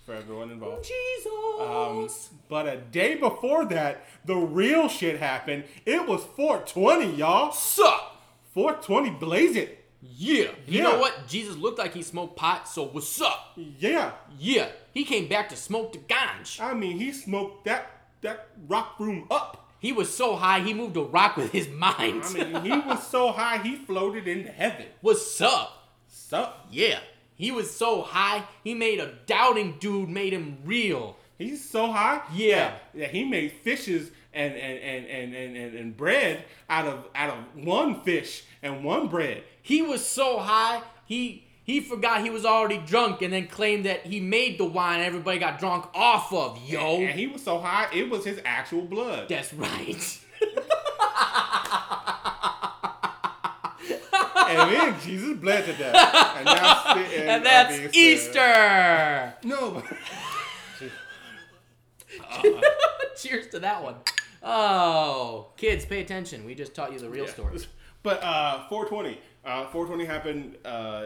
[0.06, 0.86] for everyone involved.
[0.86, 1.32] Jesus.
[1.62, 2.10] Um,
[2.50, 5.64] but a day before that, the real shit happened.
[5.86, 7.52] It was 420, y'all.
[7.52, 8.22] Sup?
[8.54, 9.79] 420 blaze it.
[10.02, 10.52] Yeah.
[10.66, 10.84] You Yeah.
[10.84, 11.28] know what?
[11.28, 13.58] Jesus looked like he smoked pot, so what's up?
[13.58, 14.12] Yeah.
[14.38, 14.70] Yeah.
[14.94, 16.60] He came back to smoke the ganj.
[16.60, 17.92] I mean, he smoked that
[18.22, 19.68] that rock room up.
[19.80, 22.24] He was so high, he moved a rock with his mind.
[22.26, 24.86] I mean, he was so high, he floated into heaven.
[25.02, 25.94] what's up?
[26.10, 26.68] Sup?
[26.70, 27.00] Yeah.
[27.36, 31.16] He was so high, he made a doubting dude made him real.
[31.38, 32.22] He's so high.
[32.34, 32.74] Yeah.
[32.94, 37.30] Yeah, he made fishes and and, and, and, and, and and bread out of out
[37.30, 39.44] of one fish and one bread.
[39.70, 44.04] He was so high, he he forgot he was already drunk and then claimed that
[44.04, 46.98] he made the wine everybody got drunk off of, yo.
[46.98, 49.30] And he was so high, it was his actual blood.
[49.30, 50.20] That's right.
[54.50, 55.94] and then Jesus bled to death.
[56.38, 59.36] And that's, the end and that's Easter.
[59.44, 59.84] No.
[63.18, 63.98] Cheers to that one.
[64.42, 66.44] Oh, kids, pay attention.
[66.46, 67.32] We just taught you the real Yeah.
[67.32, 67.60] story.
[68.02, 71.06] But uh, 420, uh, 420 happened uh,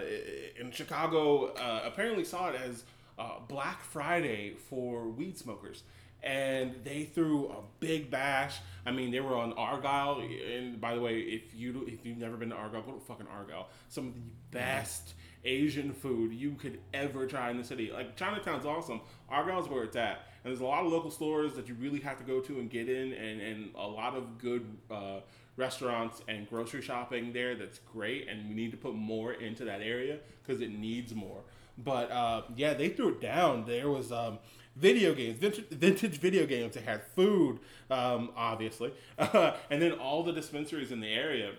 [0.60, 1.54] in Chicago.
[1.54, 2.84] Uh, apparently saw it as
[3.20, 5.84] uh, Black Friday for weed smokers,
[6.24, 8.60] and they threw a big bash.
[8.86, 12.38] I mean, they were on Argyle, and by the way, if you if you've never
[12.38, 13.68] been to Argyle, go to fucking Argyle.
[13.90, 14.22] Some of the
[14.52, 15.14] best
[15.46, 17.92] Asian food you could ever try in the city.
[17.92, 19.02] Like Chinatown's awesome.
[19.30, 20.28] Argyle's where it's at.
[20.44, 22.70] And there's a lot of local stores that you really have to go to and
[22.70, 25.20] get in, and, and a lot of good uh,
[25.56, 28.28] restaurants and grocery shopping there that's great.
[28.28, 31.42] And we need to put more into that area because it needs more.
[31.78, 33.66] But uh, yeah, they threw it down.
[33.66, 34.40] There was um,
[34.76, 36.76] video games, vintage, vintage video games.
[36.76, 41.54] They had food, um, obviously, and then all the dispensaries in the area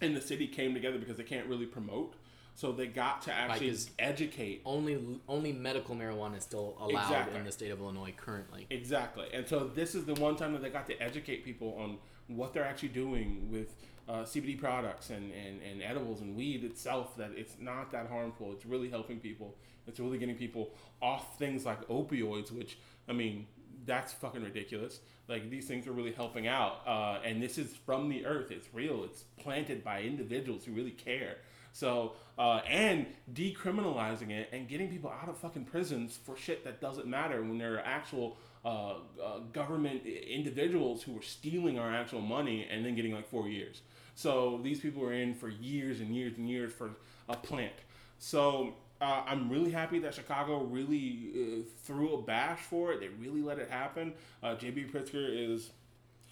[0.00, 2.14] in the city came together because they can't really promote.
[2.54, 7.38] So they got to actually 'cause- educate Only only medical marijuana is still allowed Exactly.
[7.38, 8.66] in the state of Illinois currently.
[8.70, 9.26] Exactly.
[9.32, 11.98] And so this is the one time that they got to educate people on
[12.28, 13.74] what they're actually doing with
[14.08, 18.52] uh, CBD products and, and, and edibles and weed itself, that it's not that harmful.
[18.52, 19.56] It's really helping people.
[19.86, 20.70] It's really getting people
[21.02, 23.46] off things like opioids, which, I mean,
[23.84, 25.00] that's fucking ridiculous.
[25.28, 26.80] Like, these things are really helping out.
[26.86, 28.50] Uh, and this is from the earth.
[28.50, 29.04] It's real.
[29.04, 31.36] It's planted by individuals who really care.
[31.72, 36.80] So, uh, and decriminalizing it and getting people out of fucking prisons for shit that
[36.80, 38.68] doesn't matter when there are actual uh,
[39.22, 43.82] uh, government individuals who were stealing our actual money and then getting like four years.
[44.14, 46.90] So these people were in for years and years and years for
[47.28, 47.72] a plant.
[48.18, 53.00] So uh, I'm really happy that Chicago really uh, threw a bash for it.
[53.00, 54.12] They really let it happen.
[54.42, 55.70] Uh, JB Pritzker is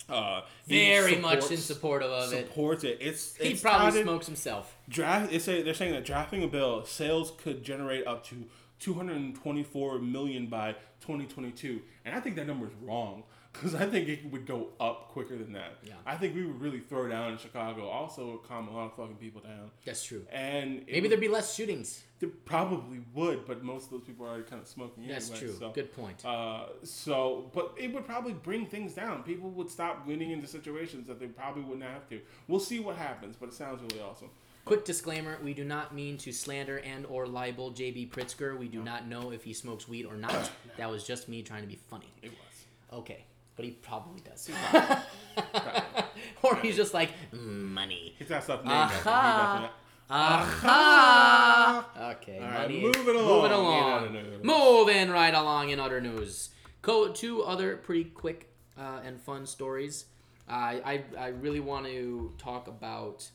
[0.09, 2.47] Uh, he Very much in support of it.
[2.47, 2.99] Supports it.
[3.01, 4.77] It's He it's probably touted- smokes himself.
[4.89, 5.33] draft.
[5.33, 8.45] It's a, they're saying that drafting a bill, sales could generate up to
[8.81, 10.75] 224 million by
[11.07, 15.09] 2022, and I think that number is wrong because I think it would go up
[15.09, 15.79] quicker than that.
[15.83, 15.95] Yeah.
[16.05, 17.89] I think we would really throw down in Chicago.
[17.89, 20.27] Also, calm a lot of fucking people down, That's true.
[20.31, 22.03] and Maybe would- there'd be less shootings.
[22.19, 25.07] there probably would, but most of those people are already kind of smoking.
[25.07, 25.57] That's anyway, true.
[25.59, 25.71] So.
[25.71, 26.23] Good point.
[26.25, 29.23] Uh, so, but it would probably bring things down.
[29.23, 32.21] People would stop getting into situations that they probably wouldn't have to.
[32.49, 34.29] We'll see what happens, but it sounds really awesome.
[34.67, 38.59] Quick disclaimer: We do not mean to slander and or libel JB Pritzker.
[38.59, 40.51] We do not know if he smokes weed or not.
[40.77, 42.13] That was just me trying to be funny.
[42.21, 42.99] It was.
[43.01, 44.51] Okay, but he probably does.
[46.43, 48.15] or he's just like money.
[48.19, 49.71] He's got stuff named after
[50.11, 51.89] Aha.
[52.21, 53.43] Okay, All right, moving along.
[53.43, 54.43] Moving along.
[54.43, 56.51] Moving right along in other news.
[56.83, 60.05] Co- two other pretty quick uh, and fun stories.
[60.49, 63.29] I, I I really want to talk about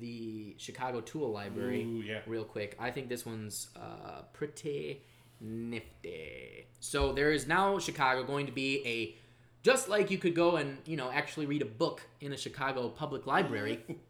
[0.00, 2.20] the Chicago Tool Library Ooh, yeah.
[2.26, 2.76] real quick.
[2.78, 5.02] I think this one's uh, pretty
[5.40, 6.66] nifty.
[6.80, 9.16] So there is now Chicago going to be a
[9.62, 12.88] just like you could go and you know actually read a book in a Chicago
[12.88, 13.80] public library.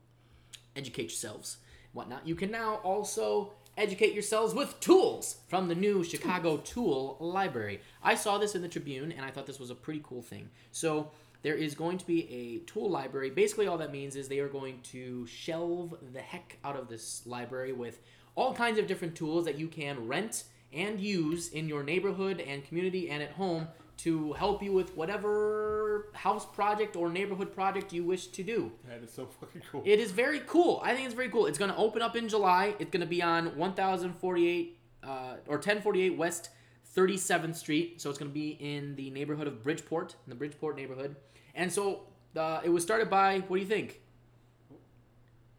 [0.79, 1.59] educate yourselves,
[1.93, 2.27] whatnot.
[2.27, 7.81] You can now also educate yourselves with tools from the new Chicago Tool Library.
[8.03, 10.51] I saw this in the Tribune and I thought this was a pretty cool thing.
[10.73, 11.11] So
[11.43, 13.31] there is going to be a tool library.
[13.31, 17.23] Basically, all that means is they are going to shelve the heck out of this
[17.27, 18.01] library with
[18.35, 22.67] all kinds of different tools that you can rent and use in your neighborhood and
[22.67, 23.69] community and at home
[23.99, 28.71] to help you with whatever house project or neighborhood project you wish to do.
[28.89, 29.83] That is so fucking cool.
[29.85, 30.81] It is very cool.
[30.85, 31.47] I think it's very cool.
[31.47, 32.75] It's going to open up in July.
[32.79, 35.09] It's going to be on 1048 uh,
[35.47, 36.51] or 1048 West
[36.97, 38.01] 37th Street.
[38.01, 41.17] So it's going to be in the neighborhood of Bridgeport, in the Bridgeport neighborhood.
[41.59, 42.05] And so
[42.37, 44.01] uh, it was started by, what do you think?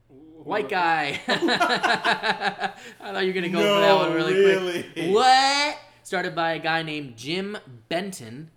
[0.08, 1.20] White guy.
[1.28, 2.72] I
[3.12, 4.84] thought you were going to go for that one really, really?
[4.84, 5.14] quick.
[5.14, 5.78] What?
[6.04, 7.58] Started by a guy named Jim
[7.90, 8.50] Benton.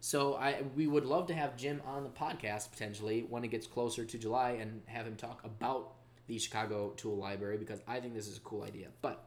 [0.00, 3.68] So I we would love to have Jim on the podcast potentially when it gets
[3.68, 5.92] closer to July and have him talk about
[6.26, 8.88] the Chicago Tool Library because I think this is a cool idea.
[9.00, 9.24] But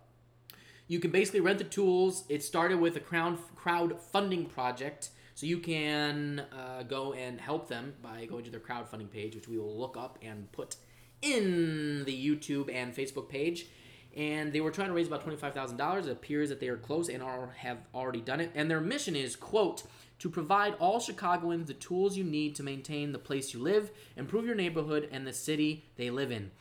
[0.87, 2.25] you can basically rent the tools.
[2.27, 7.93] It started with a crowd crowdfunding project, so you can uh, go and help them
[8.01, 10.75] by going to their crowdfunding page, which we will look up and put
[11.21, 13.67] in the YouTube and Facebook page.
[14.15, 16.07] And they were trying to raise about twenty five thousand dollars.
[16.07, 18.51] It appears that they are close and are, have already done it.
[18.55, 19.83] And their mission is quote
[20.19, 24.45] to provide all Chicagoans the tools you need to maintain the place you live, improve
[24.45, 26.51] your neighborhood and the city they live in.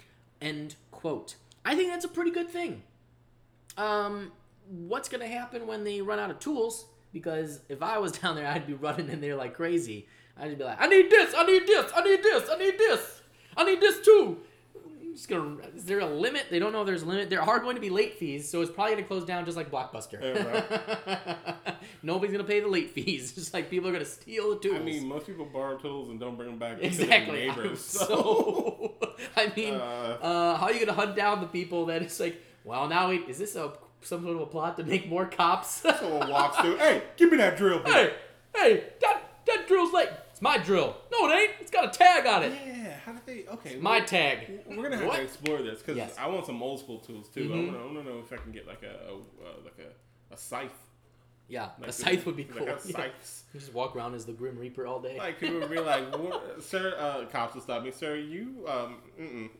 [0.42, 1.36] End quote.
[1.64, 2.82] I think that's a pretty good thing
[3.76, 4.32] um,
[4.68, 6.86] what's gonna happen when they run out of tools?
[7.14, 10.06] Because if I was down there, I'd be running in there like crazy.
[10.36, 13.22] I'd be like, I need this, I need this, I need this, I need this,
[13.56, 14.38] I need this too.
[14.74, 15.58] I'm just gonna.
[15.76, 16.46] Is there a limit?
[16.50, 17.30] They don't know if there's a limit.
[17.30, 19.70] There are going to be late fees, so it's probably gonna close down just like
[19.70, 20.18] Blockbuster.
[22.02, 23.32] Nobody's gonna pay the late fees.
[23.34, 24.76] Just like people are gonna steal the tools.
[24.80, 26.76] I mean, most people borrow tools and don't bring them back.
[26.76, 27.46] to their Exactly.
[27.46, 28.94] Neighbors, so,
[29.36, 32.40] I mean, Uh, uh, how are you gonna hunt down the people that it's like?
[32.64, 33.72] Well, now we, is this a
[34.04, 35.68] some sort of a plot to make more cops?
[36.00, 36.76] someone walks through.
[36.76, 37.82] Hey, give me that drill.
[37.84, 38.14] hey,
[38.56, 40.08] hey, that that drill's late.
[40.30, 40.96] it's my drill.
[41.12, 41.50] No, it ain't.
[41.60, 42.52] It's got a tag on it.
[42.66, 42.96] Yeah.
[43.04, 43.46] How did they?
[43.52, 43.76] Okay.
[43.76, 44.60] My tag.
[44.66, 45.16] We're gonna have What?
[45.16, 46.16] to explore this because Yes.
[46.18, 47.42] I want some old school tools too.
[47.52, 47.66] I Mhm.
[47.72, 50.36] wanna, I wanna know if I can get like a, a uh, like a, a
[50.38, 50.70] scythe.
[51.46, 52.68] Yeah, Like a scythe would be like cool.
[52.68, 52.96] a Yeah.
[52.96, 53.44] scythe.
[53.52, 55.18] You just walk around as the Grim Reaper all day.
[55.18, 56.04] Like people would be like,
[56.60, 58.16] "Sir, uh, cops will stop me, sir.
[58.16, 59.50] You, um,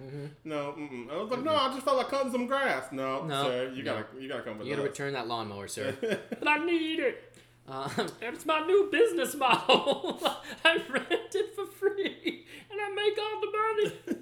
[0.00, 0.10] mm-mm.
[0.24, 0.28] Mhm.
[0.44, 1.10] no, mm-mm.
[1.10, 2.84] I was like, no, I just felt like cutting some grass.
[2.92, 3.94] No, No, sir, you no.
[3.94, 4.90] gotta, you gotta come with You gotta us.
[4.98, 5.94] return that lawnmower, sir.
[6.38, 7.32] But I need it.
[7.68, 7.88] Uh,
[8.22, 10.20] It's my new business model.
[10.64, 14.20] I rent it for free and I make all the money.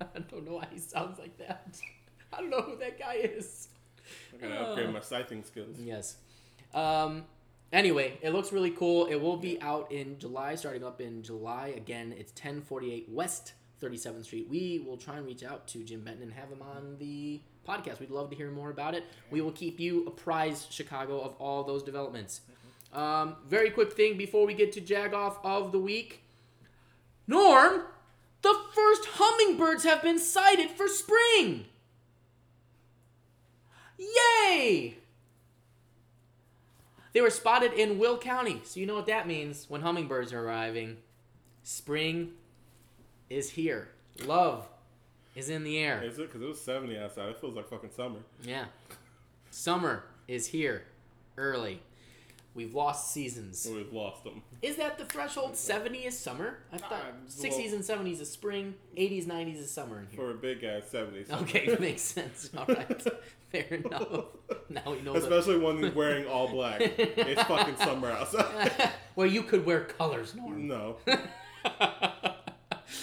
[0.00, 1.78] I don't know why he sounds like that.
[2.32, 3.68] I don't know who that guy is.
[4.34, 5.76] I gotta upgrade my scything skills.
[5.80, 6.16] Yes.
[6.74, 7.24] Um,
[7.72, 9.06] anyway, it looks really cool.
[9.06, 11.72] It will be out in July, starting up in July.
[11.76, 14.48] Again, it's 1048 West 37th Street.
[14.48, 18.00] We will try and reach out to Jim Benton and have him on the podcast.
[18.00, 19.04] We'd love to hear more about it.
[19.30, 22.40] We will keep you apprised, Chicago, of all those developments.
[22.92, 26.22] Um, very quick thing before we get to Jagoff of the week.
[27.26, 27.82] Norm,
[28.42, 31.66] the first hummingbirds have been sighted for spring.
[33.98, 34.96] Yay!
[37.12, 38.60] They were spotted in Will County.
[38.64, 40.98] So you know what that means when hummingbirds are arriving.
[41.62, 42.32] Spring
[43.30, 43.88] is here.
[44.24, 44.66] Love
[45.34, 46.02] is in the air.
[46.02, 46.26] Is it?
[46.28, 47.28] Because it was 70 outside.
[47.30, 48.20] It feels like fucking summer.
[48.42, 48.66] Yeah.
[49.50, 50.84] Summer is here
[51.36, 51.82] early.
[52.54, 53.68] We've lost seasons.
[53.70, 54.42] We've lost them.
[54.62, 55.56] Is that the threshold?
[55.56, 56.60] 70 is summer?
[56.72, 60.16] I thought Uh, 60s and 70s is spring, 80s, 90s is summer in here.
[60.18, 61.30] For a big guy, 70s.
[61.42, 62.48] Okay, makes sense.
[62.56, 63.02] All right.
[63.52, 64.24] Fair enough.
[64.70, 66.80] Now we know Especially one wearing all black.
[66.80, 68.72] it's fucking summer outside.
[69.16, 70.66] where you could wear colors, Norm.
[70.66, 70.96] no.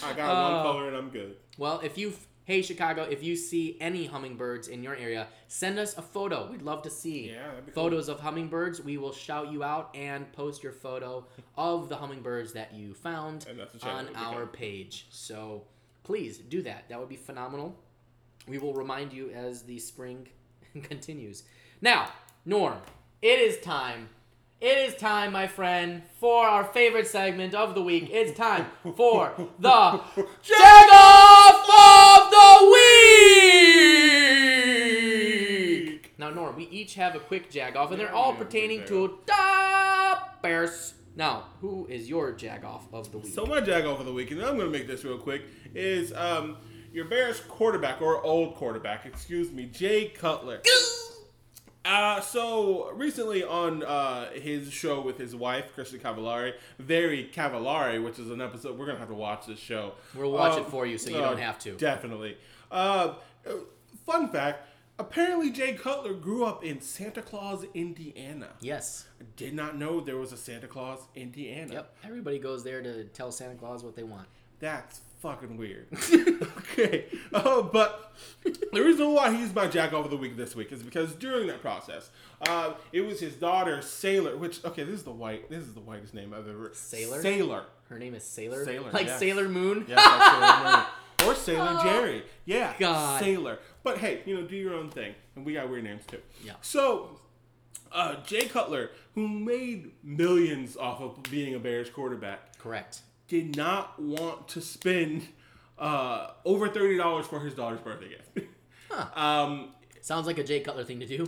[0.05, 1.35] I got one Uh, color and I'm good.
[1.57, 2.13] Well, if you,
[2.45, 6.49] hey Chicago, if you see any hummingbirds in your area, send us a photo.
[6.51, 7.83] We'd love to see Yeah, be cool.
[7.83, 8.81] photos of hummingbirds.
[8.81, 11.25] We will shout you out and post your photo
[11.57, 15.07] of the hummingbirds that you found And that's a channel on our page.
[15.09, 15.63] So
[16.03, 16.89] please do that.
[16.89, 17.77] That would be phenomenal.
[18.47, 20.27] We will remind you as the spring
[20.83, 21.43] continues.
[21.81, 22.09] Now,
[22.45, 22.79] Norm,
[23.21, 24.09] it is time.
[24.63, 28.07] It is time, my friend, for our favorite segment of the week.
[28.09, 29.99] It's time for the
[30.41, 32.71] Jag Off of the
[35.91, 36.13] Week!
[36.17, 38.45] Now, Norm, we each have a quick Jag Off, and they're all we have a
[38.45, 40.93] quick pertaining to the Bears.
[41.17, 43.33] Now, who is your Jag Off of the week?
[43.33, 45.41] So my jag off of the week, and I'm going to make this real quick,
[45.75, 46.55] is um,
[46.93, 50.61] your Bears quarterback or old quarterback, excuse me, Jay Cutler.
[51.85, 58.19] Uh, so recently on uh, his show with his wife, Kristin Cavallari, Very Cavallari, which
[58.19, 59.93] is an episode we're gonna have to watch this show.
[60.15, 61.73] We'll watch Um, it for you so you uh, don't have to.
[61.75, 62.37] Definitely.
[62.71, 63.15] Uh,
[64.05, 64.65] fun fact:
[64.97, 68.49] apparently Jay Cutler grew up in Santa Claus, Indiana.
[68.61, 69.05] Yes.
[69.35, 71.73] Did not know there was a Santa Claus, Indiana.
[71.73, 71.95] Yep.
[72.05, 74.27] Everybody goes there to tell Santa Claus what they want.
[74.59, 75.87] That's fucking weird.
[76.57, 78.13] okay, uh, but
[78.43, 81.61] the reason why he's my jack of the week this week is because during that
[81.61, 82.09] process,
[82.47, 84.35] uh, it was his daughter Sailor.
[84.35, 85.49] Which okay, this is the white.
[85.49, 86.71] This is the whitest name I've ever.
[86.73, 87.21] Sailor?
[87.21, 87.63] Sailor.
[87.89, 88.65] Her name is Sailor.
[88.65, 89.19] Sailor, Like yes.
[89.19, 89.85] Sailor Moon.
[89.87, 90.85] Yeah, like Sailor Moon.
[91.25, 92.23] or Sailor Jerry.
[92.45, 93.21] Yeah, God.
[93.21, 93.59] Sailor.
[93.81, 96.19] But hey, you know, do your own thing, and we got weird names too.
[96.43, 96.53] Yeah.
[96.61, 97.19] So.
[97.95, 103.01] Uh, Jay Cutler, who made millions off of being a Bears quarterback, Correct.
[103.33, 105.27] Did not want to spend
[105.79, 108.47] uh, over thirty dollars for his daughter's birthday gift.
[108.91, 109.07] Huh.
[109.19, 109.69] um,
[110.01, 111.27] Sounds like a Jay Cutler thing to do.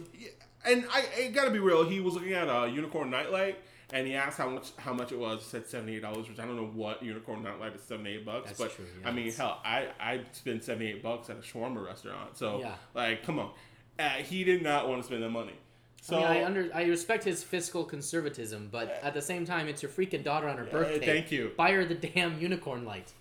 [0.63, 1.83] and I, I gotta be real.
[1.89, 3.57] He was looking at a unicorn nightlight,
[3.91, 5.39] and he asked how much how much it was.
[5.41, 8.25] He said seventy eight dollars, which I don't know what unicorn nightlight is seventy eight
[8.25, 8.49] bucks.
[8.49, 9.07] That's but true, yeah.
[9.09, 12.37] I mean, hell, I I spend seventy eight bucks at a shawarma restaurant.
[12.37, 12.75] So Yeah.
[12.93, 13.49] like, come on,
[13.97, 15.55] uh, he did not want to spend the money.
[16.05, 19.67] So I mean, I under I respect his fiscal conservatism, but at the same time,
[19.67, 21.03] it's your freaking daughter on her birthday.
[21.03, 21.51] thank you.
[21.57, 23.11] Buy her the damn unicorn light.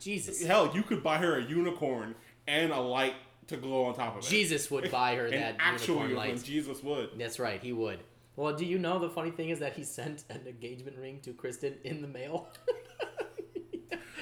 [0.00, 0.42] Jesus.
[0.44, 2.16] hell, you could buy her a unicorn
[2.48, 3.14] and a light
[3.46, 4.28] to glow on top of it.
[4.28, 6.28] Jesus would buy her An that actual unicorn unicorn.
[6.36, 6.44] light.
[6.44, 7.10] Jesus would.
[7.18, 8.00] That's right, he would.
[8.34, 11.30] Well, do you know the funny thing is that he sent an engagement ring to
[11.32, 12.48] Kristin in the mail?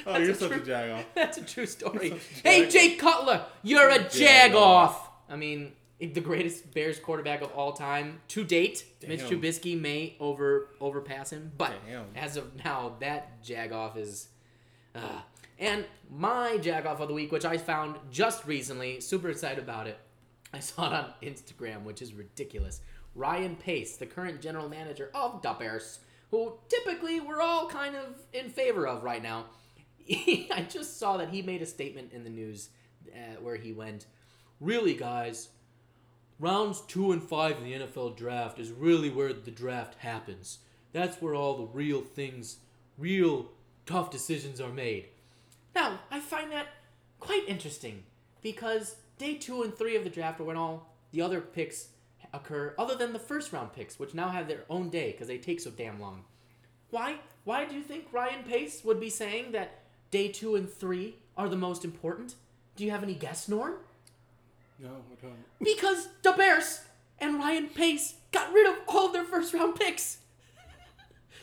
[0.05, 1.05] Oh, That's you're a such a true- jag off.
[1.15, 2.19] That's a true story.
[2.43, 4.91] Hey, Jake Cutler, you're a Jag jag off.
[4.97, 5.11] off.
[5.31, 5.73] I mean,
[6.09, 8.85] the greatest Bears quarterback of all time to date.
[9.07, 9.31] Mitch Damn.
[9.31, 12.07] Trubisky may over overpass him, but Damn.
[12.17, 14.29] as of now, that jag off is.
[14.95, 15.21] Uh,
[15.59, 19.87] and my jag off of the week, which I found just recently, super excited about
[19.87, 19.99] it.
[20.53, 22.81] I saw it on Instagram, which is ridiculous.
[23.15, 26.01] Ryan Pace, the current general manager of the Bears,
[26.31, 29.45] who typically we're all kind of in favor of right now.
[30.11, 32.71] I just saw that he made a statement in the news
[33.15, 34.07] uh, where he went,
[34.61, 35.49] Really, guys,
[36.43, 40.59] rounds two and five in the NFL draft is really where the draft happens.
[40.93, 42.57] That's where all the real things,
[42.99, 43.47] real
[43.87, 45.07] tough decisions are made.
[45.75, 46.67] Now, I find that
[47.21, 48.03] quite interesting
[48.43, 51.89] because day two and three of the draft are when all the other picks
[52.35, 55.39] occur, other than the first round picks, which now have their own day because they
[55.39, 56.25] take so damn long.
[56.91, 57.21] Why?
[57.45, 61.49] Why do you think Ryan Pace would be saying that day two and three are
[61.49, 62.35] the most important?
[62.75, 63.75] Do you have any guess, Norm?
[64.79, 65.35] No, I don't.
[65.63, 66.81] Because the Bears
[67.19, 70.19] and Ryan Pace got rid of all of their first round picks.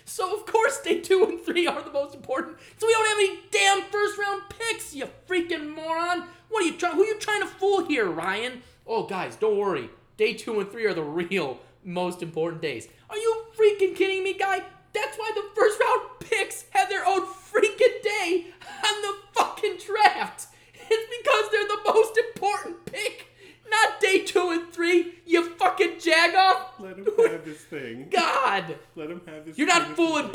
[0.06, 2.58] So of course day two and three are the most important.
[2.80, 6.24] So we don't have any damn first round picks, you freaking moron.
[6.50, 6.96] What are you trying?
[6.96, 8.64] Who are you trying to fool here, Ryan?
[8.88, 9.88] Oh, guys, don't worry.
[10.18, 12.88] Day two and three are the real most important days.
[13.08, 14.64] Are you freaking kidding me, guy?
[14.94, 20.48] That's why the first round picks have their own freaking day on the fucking draft.
[20.90, 23.28] It's because they're the most important pick,
[23.70, 25.14] not day two and three.
[25.28, 26.80] You fucking jag off.
[26.80, 28.08] Let him have his thing.
[28.12, 28.76] God.
[28.96, 29.58] Let him have his.
[29.60, 29.96] You're not thing.
[29.96, 30.30] fooling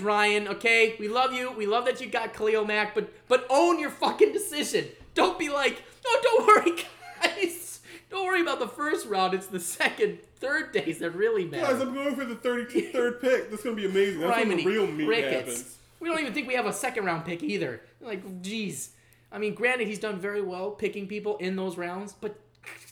[0.00, 0.48] Ryan.
[0.48, 1.52] Okay, we love you.
[1.52, 4.86] We love that you got Khalil Mack, but but own your fucking decision.
[5.14, 6.84] Don't be like, oh, don't worry,
[7.22, 7.80] guys.
[8.10, 9.34] Don't worry about the first round.
[9.34, 11.72] It's the second, third days that really matter.
[11.72, 11.82] Guys.
[11.82, 13.50] I'm going for the 33rd pick.
[13.50, 14.20] That's gonna be amazing.
[14.20, 15.76] That's when the real meat happens.
[16.00, 17.82] We don't even think we have a second round pick either.
[18.00, 18.90] Like, jeez.
[19.30, 22.38] I mean, granted, he's done very well picking people in those rounds, but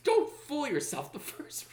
[0.04, 1.12] don't fool yourself.
[1.12, 1.66] The first.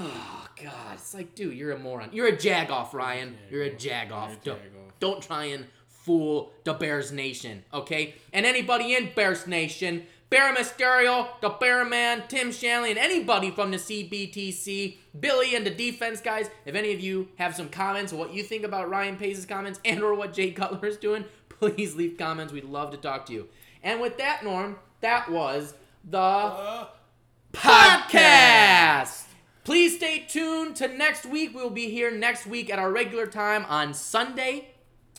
[0.00, 2.10] Oh God, it's like, dude, you're a moron.
[2.12, 3.36] You're a jagoff, Ryan.
[3.50, 4.32] You're a jagoff.
[4.32, 4.60] A Don't,
[5.00, 8.14] don't try and fool the Bears Nation, okay?
[8.32, 13.70] And anybody in Bears Nation, Bear Mysterio, the Bear Man, Tim Shanley, and anybody from
[13.72, 18.32] the CBTC, Billy and the defense guys, if any of you have some comments what
[18.32, 22.16] you think about Ryan Pace's comments and or what Jay Cutler is doing, please leave
[22.18, 22.52] comments.
[22.52, 23.48] We'd love to talk to you.
[23.82, 25.74] And with that, Norm, that was
[26.08, 26.86] the Uh,
[27.52, 29.24] podcast.
[29.68, 31.54] Please stay tuned to next week.
[31.54, 34.70] We will be here next week at our regular time on Sunday.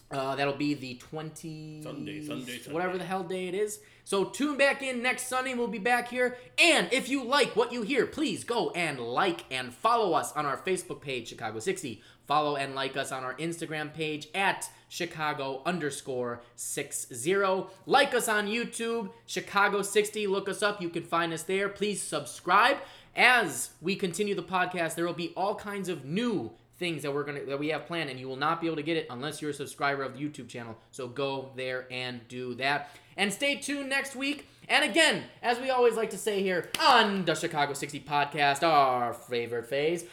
[0.10, 1.84] Uh, that'll be the 20...
[1.84, 2.74] Sunday, Sunday, Sunday.
[2.74, 3.80] Whatever the hell day it is.
[4.06, 5.54] So tune back in next Sunday.
[5.54, 6.36] We'll be back here.
[6.58, 10.48] And if you like what you hear, please go and like and follow us on
[10.48, 12.02] our Facebook page, Chicago 60.
[12.26, 17.68] Follow and like us on our Instagram page at Chicago underscore 60.
[17.86, 20.26] Like us on YouTube, Chicago 60.
[20.26, 20.82] Look us up.
[20.82, 21.70] You can find us there.
[21.70, 22.78] Please subscribe.
[23.20, 27.26] As we continue the podcast, there will be all kinds of new things that we're
[27.26, 29.42] gonna that we have planned, and you will not be able to get it unless
[29.42, 30.78] you're a subscriber of the YouTube channel.
[30.92, 32.92] So go there and do that.
[33.18, 34.48] And stay tuned next week.
[34.70, 39.14] And again, as we always like to say here on the Chicago 60 podcast, our
[39.14, 40.06] favorite phase,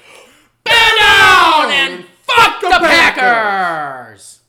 [0.64, 4.40] bear down and fuck the Packers!